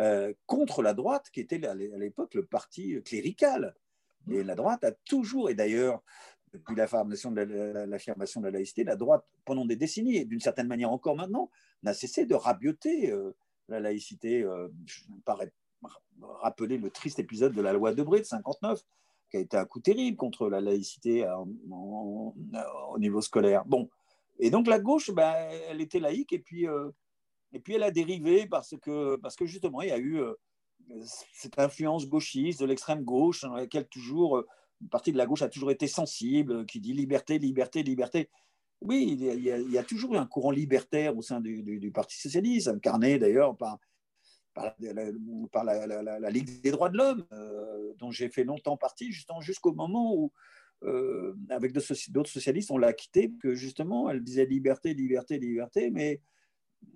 [0.00, 3.74] euh, contre la droite, qui était à l'époque le parti clérical.
[4.30, 6.02] Et la droite a toujours, et d'ailleurs,
[6.52, 7.46] depuis l'affirmation de, la,
[7.86, 11.50] de la laïcité, la droite, pendant des décennies, et d'une certaine manière encore maintenant,
[11.82, 13.12] n'a cessé de rabioter
[13.68, 14.42] la laïcité.
[14.86, 15.52] je me paraît
[16.20, 18.80] rappeler le triste épisode de la loi de Bré de 59,
[19.30, 21.26] qui a été un coup terrible contre la laïcité
[21.70, 23.64] au niveau scolaire.
[23.64, 23.88] Bon,
[24.38, 25.34] et donc la gauche, ben,
[25.68, 26.90] elle était laïque et puis, euh,
[27.52, 30.34] et puis elle a dérivé parce que, parce que justement, il y a eu euh,
[31.32, 34.46] cette influence gauchiste de l'extrême gauche dans laquelle toujours, euh,
[34.80, 38.30] une partie de la gauche a toujours été sensible, qui dit liberté, liberté, liberté.
[38.80, 43.16] Oui, il y, a, toujours eu un courant libertaire au sein du, Parti socialiste, incarné
[43.16, 43.78] d'ailleurs par
[44.54, 50.14] par, la, Ligue des droits de l'homme, euh, dont j'ai fait longtemps partie, jusqu'au moment
[50.16, 50.32] où,
[51.48, 56.20] avec d'autres socialistes, on l'a quitté, que justement, elle disait liberté, liberté, liberté, mais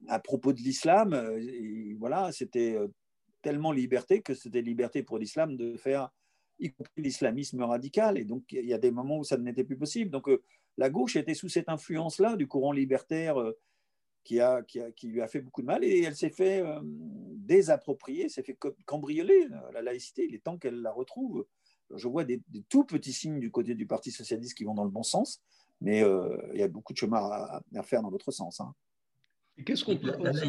[0.08, 2.76] à propos de l'islam, euh, voilà, c'était
[3.42, 6.10] tellement liberté que c'était liberté pour l'islam de faire
[6.58, 8.18] y compris l'islamisme radical.
[8.18, 10.10] Et donc, il y a des moments où ça n'était plus possible.
[10.10, 10.28] Donc,
[10.76, 13.36] la gauche était sous cette influence-là du courant libertaire
[14.26, 16.60] qui, a, qui, a, qui, lui a fait beaucoup de mal et elle s'est fait
[16.60, 20.26] euh, désapproprier, s'est fait cambrioler euh, la laïcité.
[20.28, 21.46] Il est temps qu'elle la retrouve.
[21.94, 24.90] Je vois des, tout petits signes du côté du Parti socialiste qui vont dans le
[24.90, 25.40] bon sens,
[25.80, 28.60] mais euh, il y a beaucoup de chemin à, faire dans l'autre sens.
[28.60, 28.74] Hein.
[29.64, 30.46] Qu'est-ce qu'on peut penser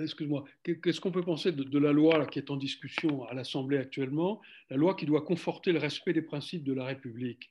[0.00, 0.44] Excuse-moi.
[0.62, 4.76] Qu'est-ce qu'on peut penser de, la loi qui est en discussion à l'Assemblée actuellement, la
[4.76, 7.50] loi qui doit conforter le respect des principes de la République?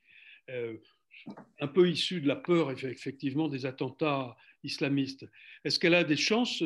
[1.60, 5.26] Un peu issue de la peur, effectivement, des attentats islamistes.
[5.64, 6.62] Est-ce qu'elle a des chances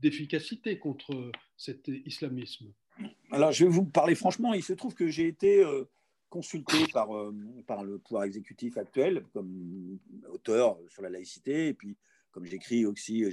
[0.00, 2.72] d'efficacité contre cet islamisme?
[3.30, 4.54] Alors, je vais vous parler franchement.
[4.54, 5.84] Il se trouve que j'ai été euh,
[6.28, 7.34] consulté par, euh,
[7.66, 9.98] par le pouvoir exécutif actuel comme
[10.28, 11.68] auteur sur la laïcité.
[11.68, 11.96] Et puis,
[12.30, 13.24] comme j'écris aussi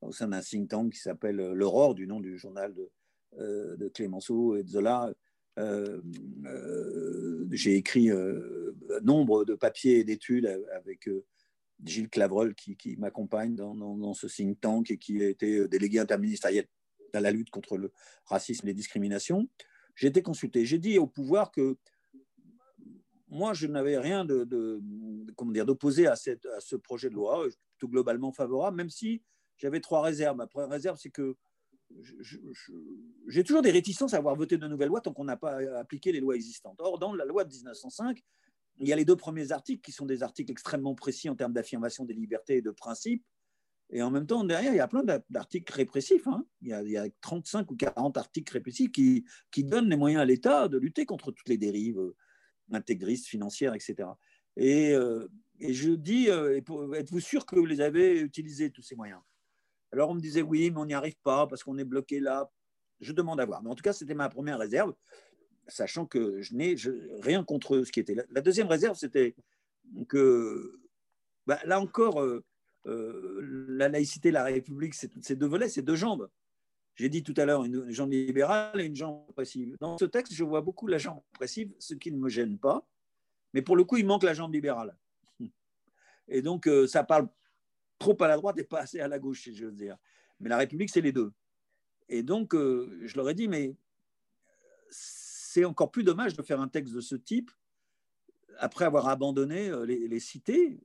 [0.00, 2.90] au sein d'un think tank qui s'appelle L'Aurore, du nom du journal de,
[3.38, 5.12] euh, Clémenceau et de Zola,
[5.58, 6.00] euh,
[6.46, 8.72] euh, j'ai écrit euh,
[9.02, 11.08] nombre de papiers et d'études avec
[11.84, 16.66] Gilles Clavreul qui, m'accompagne dans, ce think tank et qui a été délégué interministériel
[17.12, 17.92] à la lutte contre le
[18.24, 19.48] racisme et les discriminations.
[19.94, 20.66] J'ai été consulté.
[20.66, 21.76] J'ai dit au pouvoir que
[23.34, 24.80] moi, je n'avais rien de,
[25.36, 27.46] comment dire d'opposé à, ce projet de loi,
[27.78, 29.22] tout globalement favorable, même si
[29.56, 30.36] j'avais trois réserves.
[30.36, 31.36] Ma première réserve, c'est que
[33.26, 36.12] j'ai toujours des réticences à avoir voté de nouvelles lois tant qu'on n'a pas appliqué
[36.12, 36.76] les lois existantes.
[36.78, 38.22] Or, dans la loi de 1905,
[38.78, 41.52] il y a les deux premiers articles qui sont des articles extrêmement précis en termes
[41.52, 43.24] d'affirmation des libertés et de principes.
[43.90, 46.26] Et en même temps, derrière, il y a plein d'articles répressif.
[46.28, 46.46] Hein.
[46.62, 50.68] Il, y a, 35 ou 40 articles répressifs qui, qui donnent les moyens à l'État
[50.68, 52.16] de lutter contre toutes les dérives euh,
[52.72, 54.08] intégristes, financières, etc.
[54.56, 55.28] Et, euh,
[55.60, 56.60] et je dis, euh,
[56.94, 59.20] êtes-vous sûr que vous les avez utilisés, tous ces moyens?
[59.92, 62.50] Alors on me disait oui, mais on n'y arrive pas parce qu'on est bloqué là.
[63.00, 63.62] Je demande à voir.
[63.62, 64.94] Mais en tout cas, c'était ma première réserve,
[65.68, 66.74] sachant que je n'ai
[67.20, 68.24] rien contre ce qui était là.
[68.30, 69.34] La deuxième réserve, c'était
[70.08, 70.80] que
[71.46, 72.44] bah, là encore, euh,
[73.68, 76.28] la laïcité, la République, c'est deux volets, c'est deux jambes.
[76.96, 79.76] J'ai dit tout à l'heure une, jambe libérale et une jambe oppressive.
[79.80, 82.86] Dans ce texte, je vois beaucoup la jambe oppressive, ce qui ne me gêne pas.
[83.52, 84.96] Mais pour le coup, il manque la jambe libérale.
[86.28, 87.28] Et donc, euh, ça parle
[87.98, 89.96] trop à la droite et pas assez à la gauche, si je veux dire.
[90.40, 91.32] Mais la République, c'est les deux.
[92.08, 93.76] Et donc, euh, je leur ai dit, mais
[94.90, 97.50] c'est encore plus dommage de faire un texte de ce type
[98.58, 100.80] après avoir abandonné euh, les, cités,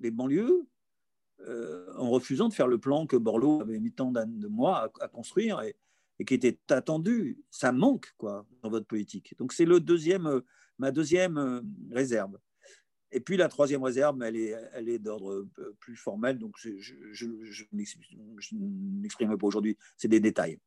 [0.00, 0.66] les banlieues,
[1.48, 5.08] euh, en refusant de faire le plan que Borloo avait mis tant de mois à,
[5.08, 5.76] construire et,
[6.24, 7.38] qui était attendu.
[7.50, 9.34] Ça manque quoi dans votre politique.
[9.38, 10.40] Donc c'est le deuxième, euh,
[10.78, 12.38] ma deuxième réserve.
[13.10, 15.46] Et puis la troisième réserve, elle est, elle est d'ordre
[15.80, 20.58] plus formel, donc je, je, je, n'exprime pas aujourd'hui, c'est des détails.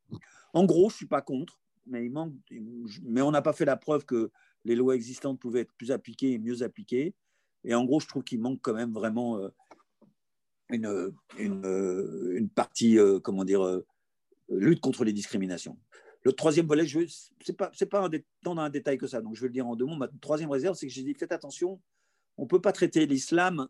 [0.54, 2.34] En gros, je ne suis pas contre, mais, il manque,
[3.04, 4.32] mais on n'a pas fait la preuve que
[4.64, 7.16] les lois existantes pouvaient être plus appliquées et mieux appliquées.
[7.64, 9.50] Et en gros, je trouve qu'il manque quand même vraiment euh,
[10.70, 13.82] une, une, euh, partie, euh, comment dire,
[14.50, 15.78] lutte contre les discriminations.
[16.24, 18.10] Le troisième volet, ce n'est pas, pas
[18.44, 19.96] tant un détail que ça, donc je vais le dire en deux mots.
[19.96, 21.80] Ma troisième réserve, c'est que j'ai dit faites attention,
[22.38, 23.68] on ne peut pas traiter l'islam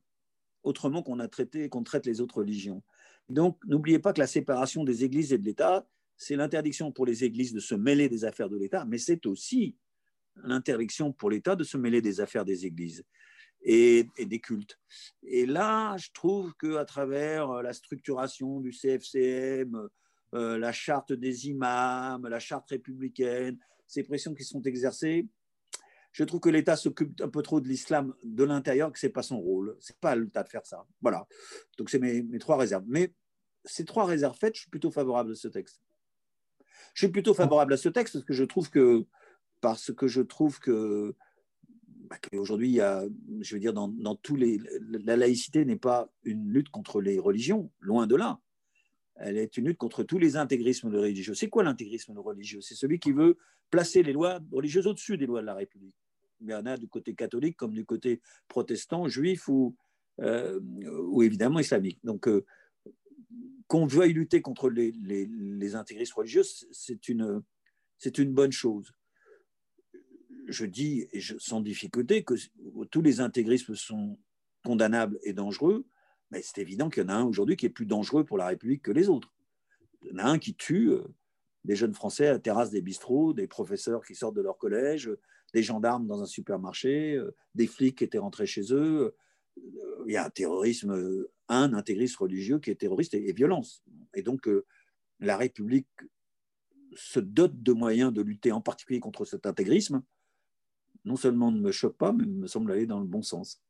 [0.64, 2.82] autrement qu'on a traité, qu'on traite les autres religions.
[3.30, 5.88] Donc, n'oubliez pas que la séparation des églises et de l'État,
[6.18, 9.76] c'est l'interdiction pour les églises de se mêler des affaires de l'État, mais c'est aussi
[10.36, 13.04] l'interdiction pour l'État de se mêler des affaires des églises
[13.66, 14.80] et, des cultes.
[15.24, 19.90] Et là, je trouve qu'à travers la structuration du CFCM,
[20.34, 23.58] euh, la charte des imams, la charte républicaine,
[23.88, 25.28] ces pressions qui sont exercées,
[26.12, 29.12] je trouve que l'État s'occupe un peu trop de l'islam de l'intérieur, que ce n'est
[29.12, 29.76] pas son rôle.
[29.80, 30.86] Ce n'est pas l'État de faire ça.
[31.02, 31.28] Voilà.
[31.78, 32.86] Donc, c'est mes, mes, trois réserves.
[32.88, 33.14] Mais
[33.66, 35.82] ces trois réserves faites, je suis plutôt favorable à ce texte.
[36.94, 39.06] Je suis plutôt favorable à ce texte parce que je trouve que
[39.60, 41.16] parce que je trouve que
[42.10, 43.04] bah, aujourd'hui, il y a,
[43.42, 47.72] je veux dire, dans, tous les, la laïcité n'est pas une lutte contre les religions,
[47.80, 48.40] loin de là.
[49.16, 51.34] Elle est une lutte contre tous les intégrismes religieux.
[51.34, 52.62] C'est quoi l'intégrisme religieux?
[52.62, 53.38] C'est celui qui veut
[53.70, 55.96] placer les lois religieuses au-dessus des lois de la République.
[56.42, 59.76] Il y en a du côté catholique comme du côté protestant, juif ou,
[60.20, 60.60] euh,
[61.04, 62.00] ou évidemment islamique.
[62.04, 62.46] Donc, euh,
[63.68, 67.42] qu'on veuille lutter contre les, les, les intégrismes religieux, c'est une,
[67.98, 68.94] c'est une bonne chose
[70.48, 72.36] je dis et sans difficulté que
[72.92, 74.18] tous les intégrismes sont
[74.64, 75.86] condamnables et dangereux,
[76.32, 78.48] mais c'est évident qu'il y en a un aujourd'hui qui est plus dangereux pour la
[78.48, 79.32] République que les autres.
[80.04, 81.04] Il y en a un qui tue euh,
[81.64, 85.10] des jeunes Français à la terrasse des bistrots, des professeurs qui sortent de leur collège,
[85.54, 89.16] des gendarmes dans un supermarché, euh, des flics qui étaient rentrés chez eux.
[90.06, 93.84] Il y a un terrorisme, un intégrisme religieux qui est terroriste et, violence.
[94.14, 94.66] Et donc, euh,
[95.20, 95.88] la République
[96.96, 100.04] se dote de moyens de lutter en particulier contre cet intégrisme
[101.06, 103.62] non seulement ne me choque pas, mais me semble aller dans le bon sens.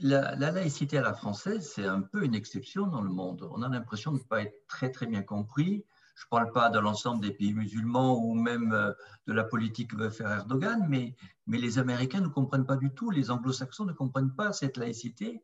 [0.00, 3.48] La, laïcité à la française, c'est un peu une exception dans le monde.
[3.50, 5.84] On a l'impression de ne pas être très très bien compris.
[6.14, 8.92] Je ne parle pas de l'ensemble des pays musulmans ou même euh,
[9.26, 11.14] de la politique que veut faire Erdogan, mais,
[11.46, 15.42] mais les Américains ne comprennent pas du tout, les anglo-saxons ne comprennent pas cette laïcité,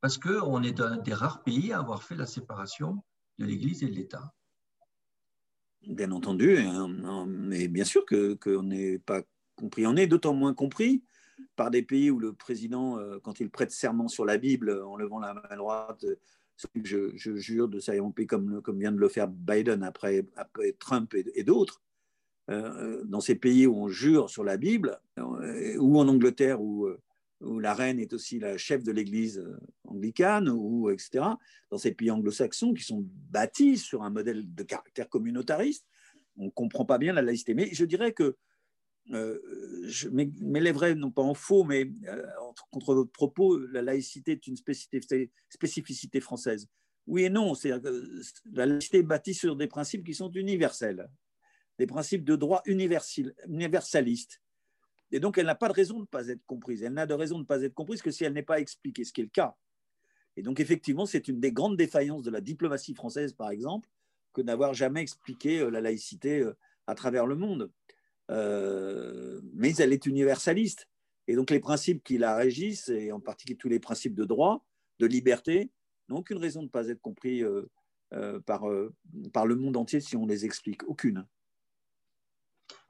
[0.00, 3.02] parce qu'on est un des rares pays à avoir fait la séparation
[3.38, 4.32] de l'Église et de l'État.
[5.86, 6.58] Bien entendu,
[7.28, 9.22] mais bien sûr qu'on n'est pas
[9.54, 9.86] compris.
[9.86, 11.02] On est d'autant moins compris
[11.54, 14.96] par des pays où le président, euh, quand il prête serment sur la Bible en
[14.96, 16.16] levant la main droite, euh,
[16.82, 21.44] je, jure de s'arrêter comme, comme vient de le faire Biden après, après Trump et,
[21.44, 21.82] d'autres,
[22.50, 24.98] euh, dans ces pays où on jure sur la Bible,
[25.78, 26.88] ou en Angleterre où
[27.46, 31.24] où la reine est aussi la chef de l'Église euh, anglicane, ou etc.,
[31.70, 35.86] dans ces pays anglo-saxons qui sont bâtis sur un modèle de caractère communautariste,
[36.36, 37.54] on ne comprend pas bien la laïcité.
[37.54, 38.36] Mais je dirais que,
[39.12, 39.38] euh,
[39.84, 42.26] je m'élèverai non pas en faux, mais euh,
[42.70, 46.68] contre votre propos, la laïcité est une spécificité, française.
[47.06, 47.70] Oui et non, c'est
[48.52, 51.08] la laïcité est bâtie sur des principes qui sont universels,
[51.78, 54.42] des principes de droit universalistes
[55.12, 56.82] et donc, elle n'a pas de raison de ne pas être comprise.
[56.82, 59.04] Elle n'a de raison de ne pas être comprise que si elle n'est pas expliquée,
[59.04, 59.56] ce qui est le cas.
[60.36, 63.88] Et donc, effectivement, c'est une des grandes défaillances de la diplomatie française, par exemple,
[64.32, 67.70] que d'avoir jamais expliqué euh, la laïcité euh, à travers le monde.
[68.30, 70.88] Euh, mais elle est universaliste.
[71.28, 74.64] Et donc, les principes qui la régissent, et en particulier tous les principes de droit,
[74.98, 75.70] de liberté,
[76.08, 77.42] n'ont aucune raison de ne pas être compris
[78.46, 78.64] par,
[79.32, 80.88] par le monde entier si on les explique.
[80.88, 81.26] Aucune.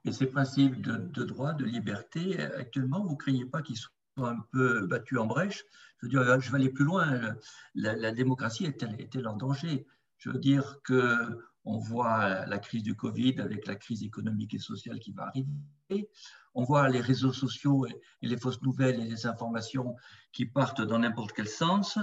[0.07, 3.91] Et ces principes de, droit, de liberté, actuellement, vous ne craignez pas qu'ils soient
[4.29, 5.65] un peu battus en brèche?
[5.97, 7.35] Je veux dire, je vais aller plus loin.
[7.75, 9.85] La, démocratie est-elle en danger?
[10.17, 14.59] Je veux dire que on voit la crise du Covid avec la crise économique et
[14.59, 16.09] sociale qui va arriver.
[16.53, 19.97] On voit les réseaux sociaux et, les fausses nouvelles et les informations
[20.31, 21.99] qui partent dans n'importe quel sens.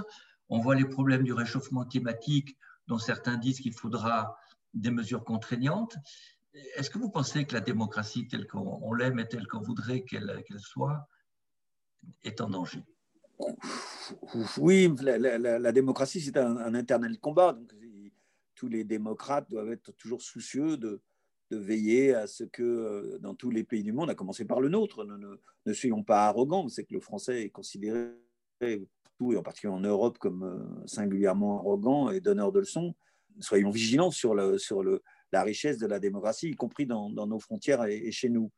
[0.49, 4.37] On voit les problèmes du réchauffement climatique dont certains disent qu'il faudra
[4.75, 5.95] des mesures contraignantes.
[6.75, 10.43] Est-ce que vous pensez que la démocratie telle qu'on l'aime et telle qu'on voudrait qu'elle
[10.57, 11.07] soit
[12.23, 12.83] est en danger?
[14.57, 17.53] Oui, la, démocratie, c'est un, un, combat.
[17.53, 17.73] Donc,
[18.55, 21.01] tous les démocrates doivent être toujours soucieux de,
[21.51, 24.67] veiller à ce que euh, dans tous les pays du monde, à commencer par le
[24.67, 26.67] nôtre, ne, soyons pas arrogants.
[26.67, 28.09] C'est que le français est considéré
[28.59, 32.93] partout, et en particulier en Europe, comme euh, singulièrement arrogant et donneur de leçons.
[33.39, 35.01] Soyons vigilants sur, le, sur le,
[35.31, 38.51] la richesse de la démocratie, y compris dans, nos frontières et, chez nous.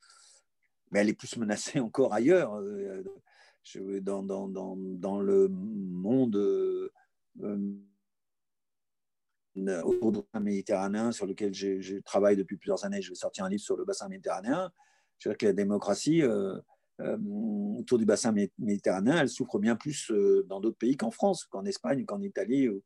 [0.92, 2.56] Mais elle est plus menacée encore ailleurs.
[2.56, 3.04] Euh,
[4.02, 6.36] dans, le monde
[9.84, 13.02] autour du méditerranéen sur lequel je, travaille depuis plusieurs années.
[13.02, 14.72] Je vais sortir un livre sur le bassin méditerranéen.
[15.18, 16.58] Je dirais que la démocratie euh,
[17.02, 17.18] euh,
[17.78, 21.66] autour du bassin méditerranéen, elle souffre bien plus euh, dans d'autres pays qu'en France, qu'en
[21.66, 22.84] Espagne, qu'en Italie ou,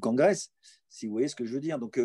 [0.00, 0.52] qu'en Grèce,
[0.88, 1.78] si vous voyez ce que je veux dire.
[1.78, 2.00] Donc,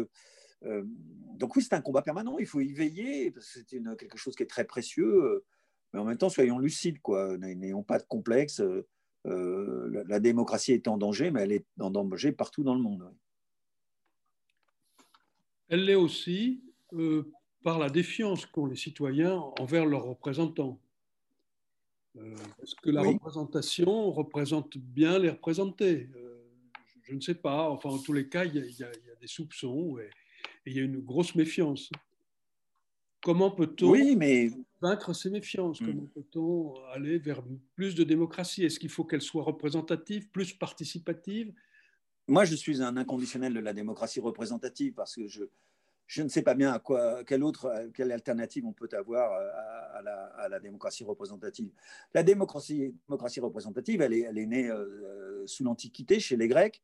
[0.62, 2.38] donc oui, c'est un combat permanent.
[2.40, 5.44] Il faut y veiller parce que c'est quelque chose qui est très précieux.
[5.94, 7.38] mais en même temps, soyons lucides, quoi.
[7.38, 8.62] N'ayons pas de complexe.
[9.26, 13.12] La, la, démocratie est en danger, mais elle est en danger partout dans le monde
[15.70, 16.62] elle l'est aussi
[16.94, 17.32] euh,
[17.64, 20.80] par la défiance qu'ont les citoyens envers leurs représentants.
[22.18, 26.44] Euh, est-ce que la représentation représente bien les représentés euh,
[27.04, 27.70] Je ne sais pas.
[27.70, 28.92] Enfin, en tous les cas, il y a,
[29.22, 30.10] des soupçons et,
[30.66, 31.90] il y a une grosse méfiance.
[33.22, 33.94] Comment peut-on
[34.82, 35.80] vaincre ces méfiances?
[35.80, 37.44] Comment peut-on aller vers
[37.76, 38.64] plus de démocratie?
[38.64, 41.54] Est-ce qu'il faut qu'elle soit représentative, plus participative?
[42.28, 45.44] Moi, je suis un inconditionnel de la démocratie représentative parce que je,
[46.08, 50.48] je ne sais pas bien à quoi, quelle autre quelle alternative on peut avoir à,
[50.50, 51.72] la, démocratie représentative.
[52.14, 56.82] La démocratie, démocratie représentative, elle est, elle est née euh, sous l'Antiquité chez les Grecs,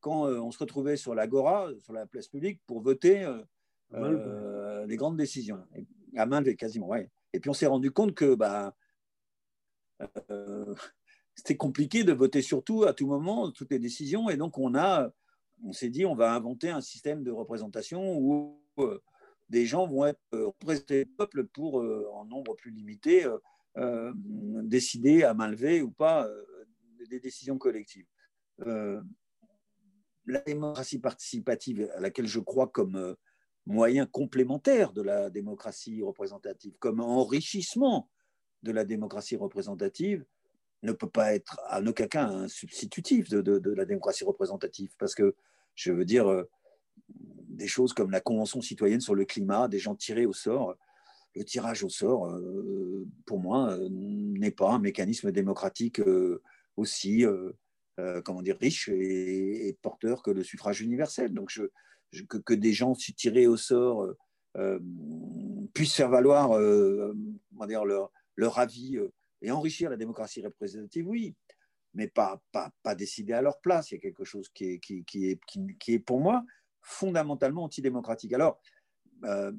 [0.00, 3.24] quand euh, on se retrouvait sur l'agora, sur la place publique, pour voter
[3.94, 5.64] euh, les grandes décisions.
[6.16, 7.10] à main levée, quasiment, ouais.
[7.32, 8.74] Et puis on s'est rendu compte que bah,
[11.34, 14.28] c'était compliqué de voter sur tout à tout moment, toutes les décisions.
[14.28, 15.10] Et donc, on, a,
[15.64, 18.98] on s'est dit, on va inventer un système de représentation où euh,
[19.48, 23.26] des gens vont être euh, représentés le peuple pour, euh, en nombre plus limité,
[24.64, 26.28] décider à main levée ou pas
[27.08, 28.08] des décisions collectives.
[30.32, 33.16] La démocratie participative, à laquelle je crois comme
[33.66, 38.08] moyen complémentaire de la démocratie représentative, comme enrichissement
[38.62, 40.24] de la démocratie représentative,
[40.82, 44.94] ne peut pas être en aucun cas un substitutif de, la démocratie représentative.
[44.98, 45.34] Parce que,
[45.74, 46.48] je veux dire, euh,
[47.08, 50.74] des choses comme la Convention citoyenne sur le climat, des gens tirés au sort,
[51.34, 56.00] le tirage au sort, euh, pour moi, euh, n'est pas un mécanisme démocratique
[56.76, 57.24] aussi
[58.24, 61.32] comment dire, riche et, porteur que le suffrage universel.
[61.32, 61.52] Donc,
[62.28, 64.06] que, des gens tirés au sort
[65.74, 66.58] puissent faire valoir
[68.36, 68.98] leur, avis
[69.42, 71.34] et enrichir la démocratie représentative, oui,
[71.94, 72.40] mais pas,
[72.96, 73.90] décider à leur place.
[73.90, 74.80] Il y a quelque chose qui
[75.86, 76.44] est, pour moi
[76.80, 78.32] fondamentalement antidémocratique.
[78.32, 78.60] Alors,
[79.24, 79.52] euh,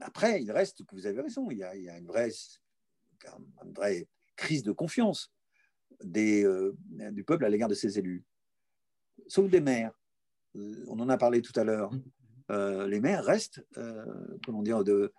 [0.00, 2.28] après, il reste que vous avez raison, il y a, une, vraie,
[4.36, 5.32] crise de confiance
[6.16, 6.72] euh,
[7.10, 8.24] du peuple à l'égard de ses élus.
[9.26, 9.98] Sauf des maires.
[10.56, 11.90] Euh, on en a parlé tout à l'heure.
[12.50, 13.62] les maires restent,
[14.44, 15.12] comment dire, de,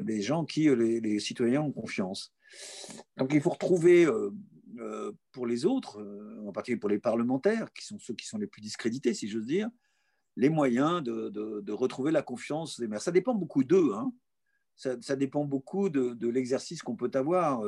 [0.00, 2.32] des gens qui les, citoyens ont confiance.
[3.16, 4.30] Donc il faut retrouver euh,
[4.78, 8.38] euh, pour les autres, euh, en particulier pour les parlementaires, qui sont ceux qui sont
[8.38, 9.68] les plus discrédités, si j'ose dire,
[10.36, 13.02] les moyens de, retrouver la confiance des maires.
[13.02, 13.92] Ça dépend beaucoup d'eux.
[13.94, 14.12] Hein.
[14.76, 17.62] Ça, dépend beaucoup de, l'exercice qu'on peut avoir.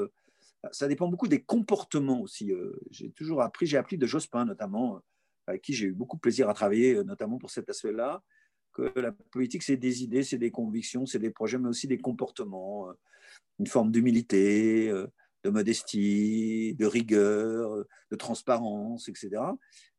[0.72, 2.52] Ça dépend beaucoup des comportements aussi.
[2.90, 5.00] J'ai toujours appris, j'ai appris de Jospin notamment,
[5.46, 8.22] avec qui j'ai eu beaucoup de plaisir à travailler, notamment pour cet aspect-là,
[8.72, 11.98] que la politique, c'est des idées, c'est des convictions, c'est des projets, mais aussi des
[11.98, 12.88] comportements
[13.58, 15.06] une forme d'humilité, euh,
[15.44, 19.42] de modestie, de rigueur, de transparence, etc.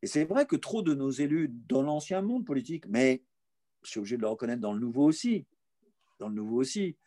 [0.01, 3.23] Et c'est vrai que trop de nos élus dans l'ancien monde politique, mais
[3.83, 5.45] je suis obligé de le reconnaître dans le nouveau aussi,
[6.19, 6.97] dans le nouveau aussi,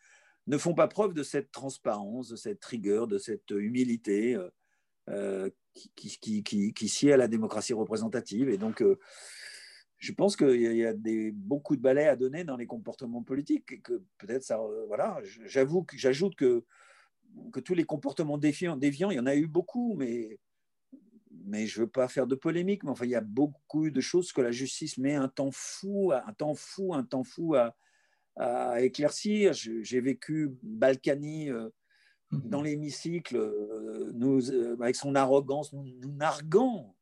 [0.49, 4.49] ne font pas preuve de cette transparence, de cette rigueur, de cette humilité euh,
[5.09, 5.49] euh,
[5.95, 8.49] qui, sied à la démocratie représentative.
[8.49, 8.83] Et donc,
[9.99, 10.93] je pense qu'il y a
[11.33, 14.59] beaucoup de balais à donner dans les comportements politiques et que peut-être ça.
[14.59, 16.65] Euh, voilà, j'avoue que j'ajoute que,
[17.53, 20.39] que tous les comportements déviants, déviants, il y en a eu beaucoup, mais,
[21.45, 24.31] mais je veux pas faire de polémique, mais enfin, il y a beaucoup de choses
[24.31, 27.75] que la justice met un temps fou, un temps fou, un temps fou à,
[28.39, 29.53] à éclaircir.
[29.53, 31.69] J'ai vécu Balkany euh,
[32.31, 32.49] mhm.
[32.49, 34.49] dans l'hémicycle, euh, nous,
[34.81, 36.95] avec son arrogance, nous, nous narguant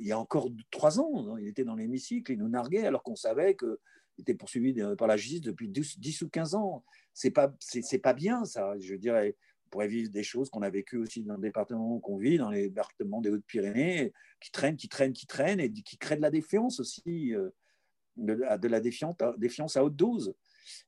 [0.00, 3.02] il y a encore trois ans, hein, il était dans l'hémicycle, il nous narguait alors
[3.02, 3.76] qu'on savait qu'il
[4.18, 6.84] était poursuivi par la justice depuis 10, ou 15 ans.
[7.14, 8.78] C'est pas, c'est, pas bien ça.
[8.78, 12.16] Je dirais, on pourrait vivre des choses qu'on a vécues aussi dans le département qu'on
[12.16, 16.16] vit, dans les départements des Hautes-Pyrénées, qui traînent, qui traînent, qui traînent et qui créent
[16.16, 17.34] de la défiance aussi.
[18.18, 20.34] De, la défiance, à haute dose.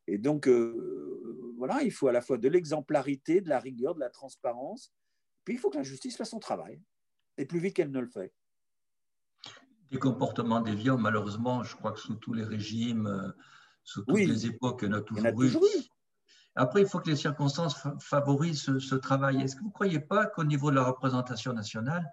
[0.09, 4.01] Et donc, euh, voilà, il faut à la fois de l'exemplarité, de la rigueur, de
[4.01, 4.93] la transparence,
[5.45, 6.83] puis il faut que la justice fasse son travail,
[7.39, 8.35] et plus vite qu'elle ne le fait.
[9.93, 13.31] Des comportements déviants, malheureusement, je crois que sous tous les régimes, euh,
[13.85, 15.01] sous toutes les époques, il y en a
[15.33, 15.81] toujours, eu.
[16.57, 19.41] Après, il faut que les circonstances favorisent ce, travail.
[19.41, 22.11] Est-ce que vous ne croyez pas qu'au niveau de la représentation nationale,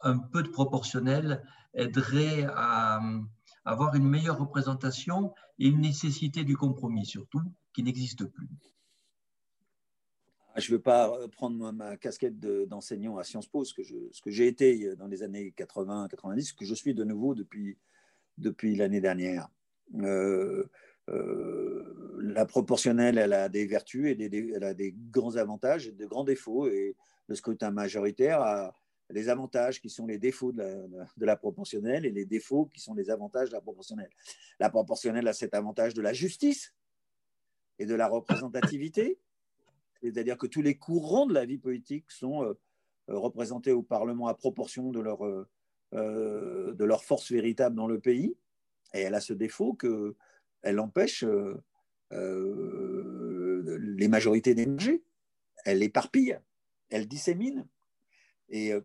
[0.00, 1.42] un peu de proportionnel
[1.74, 3.00] aiderait à,
[3.64, 7.42] avoir une meilleure représentation et une nécessité du compromis surtout
[7.72, 8.48] qui n'existe plus
[10.56, 14.94] je ne veux pas prendre ma casquette d'enseignant à Sciences Po, ce que j'ai été
[14.96, 17.76] dans les années 80-90, ce que je suis de nouveau depuis,
[18.76, 19.48] l'année dernière.
[19.94, 20.64] Euh,
[21.08, 25.92] euh, la proportionnelle, elle a des vertus et des, elle a des grands avantages et
[25.92, 26.68] de grands défauts.
[26.68, 26.96] Et
[27.26, 28.74] le scrutin majoritaire a
[29.10, 33.10] les avantages qui sont les défauts de la, proportionnelle et les défauts qui sont les
[33.10, 34.10] avantages de la proportionnelle.
[34.58, 36.74] La proportionnelle a cet avantage de la justice
[37.78, 39.18] et de la représentativité,
[40.02, 42.54] c'est-à-dire que tous les courants de la vie politique sont euh,
[43.08, 45.46] représentés au Parlement à proportion de leur, euh,
[45.92, 48.36] de leur force véritable dans le pays.
[48.94, 50.16] Et elle a ce défaut que
[50.62, 51.62] elle empêche euh,
[52.12, 55.02] euh, les majorités d'émerger.
[55.64, 56.38] Elle éparpille,
[56.90, 57.66] elle dissémine
[58.50, 58.80] et euh,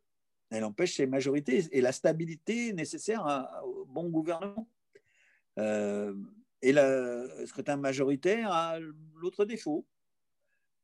[0.56, 3.26] elle empêche ces majorités et la stabilité nécessaire
[3.64, 4.68] au bon gouvernement.
[5.58, 8.80] et le scrutin majoritaire a
[9.16, 9.86] l'autre défaut,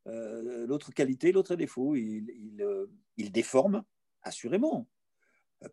[0.06, 1.96] l'autre qualité, l'autre défaut.
[1.96, 3.84] il, déforme,
[4.24, 4.88] assurément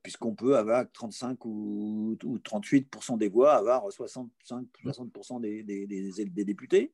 [0.03, 6.92] puisqu'on peut avoir 35 ou, 38% des voix, avoir 65 60% des, des, députés.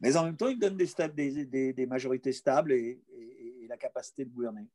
[0.00, 3.00] Mais en même temps, il donne des, des majorités stables et,
[3.68, 4.66] la capacité de gouverner.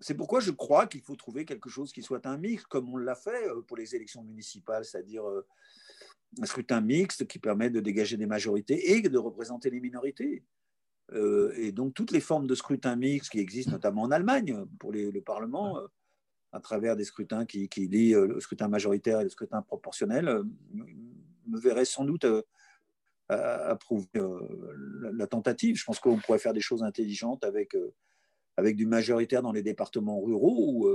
[0.00, 2.96] C'est pourquoi je crois qu'il faut trouver quelque chose qui soit un mix, comme on
[2.96, 5.46] l'a fait euh, pour les élections municipales, c'est-à-dire euh,
[6.40, 10.44] un scrutin mixte qui permet de dégager des majorités et de représenter les minorités.
[11.12, 14.92] Euh, et donc, toutes les formes de scrutin mixte qui existent, notamment en Allemagne, pour
[14.92, 15.78] les, le Parlement,
[16.52, 20.42] à travers des scrutins qui, qui lient euh, le scrutin majoritaire et le scrutin proportionnel,
[21.46, 22.26] me verrait sans doute
[23.28, 24.08] approuver
[25.12, 25.76] la tentative.
[25.76, 27.74] Je pense qu'on pourrait faire des choses intelligentes avec,
[28.56, 30.88] avec du majoritaire dans les départements ruraux où,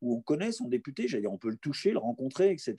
[0.00, 1.08] où on connaît son député.
[1.08, 2.76] J'allais on peut le toucher, le rencontrer, etc.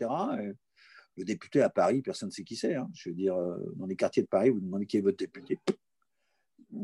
[1.17, 2.75] le député à Paris, personne ne sait qui c'est.
[2.75, 2.89] Hein.
[2.93, 3.35] Je veux dire,
[3.75, 5.59] dans les quartiers de Paris, vous demandez qui est votre député.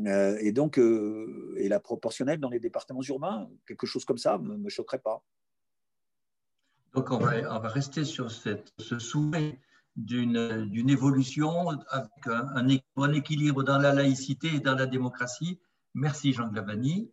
[0.06, 4.38] Euh, et donc, euh, et la proportionnelle dans les départements urbains, quelque chose comme ça
[4.38, 5.22] ne me, choquerait pas.
[6.94, 9.58] Donc, on va, rester sur ce souhait
[9.96, 15.58] d'une évolution avec un, un, équilibre dans la laïcité et dans la démocratie.
[15.94, 17.10] Merci Jean Glavani.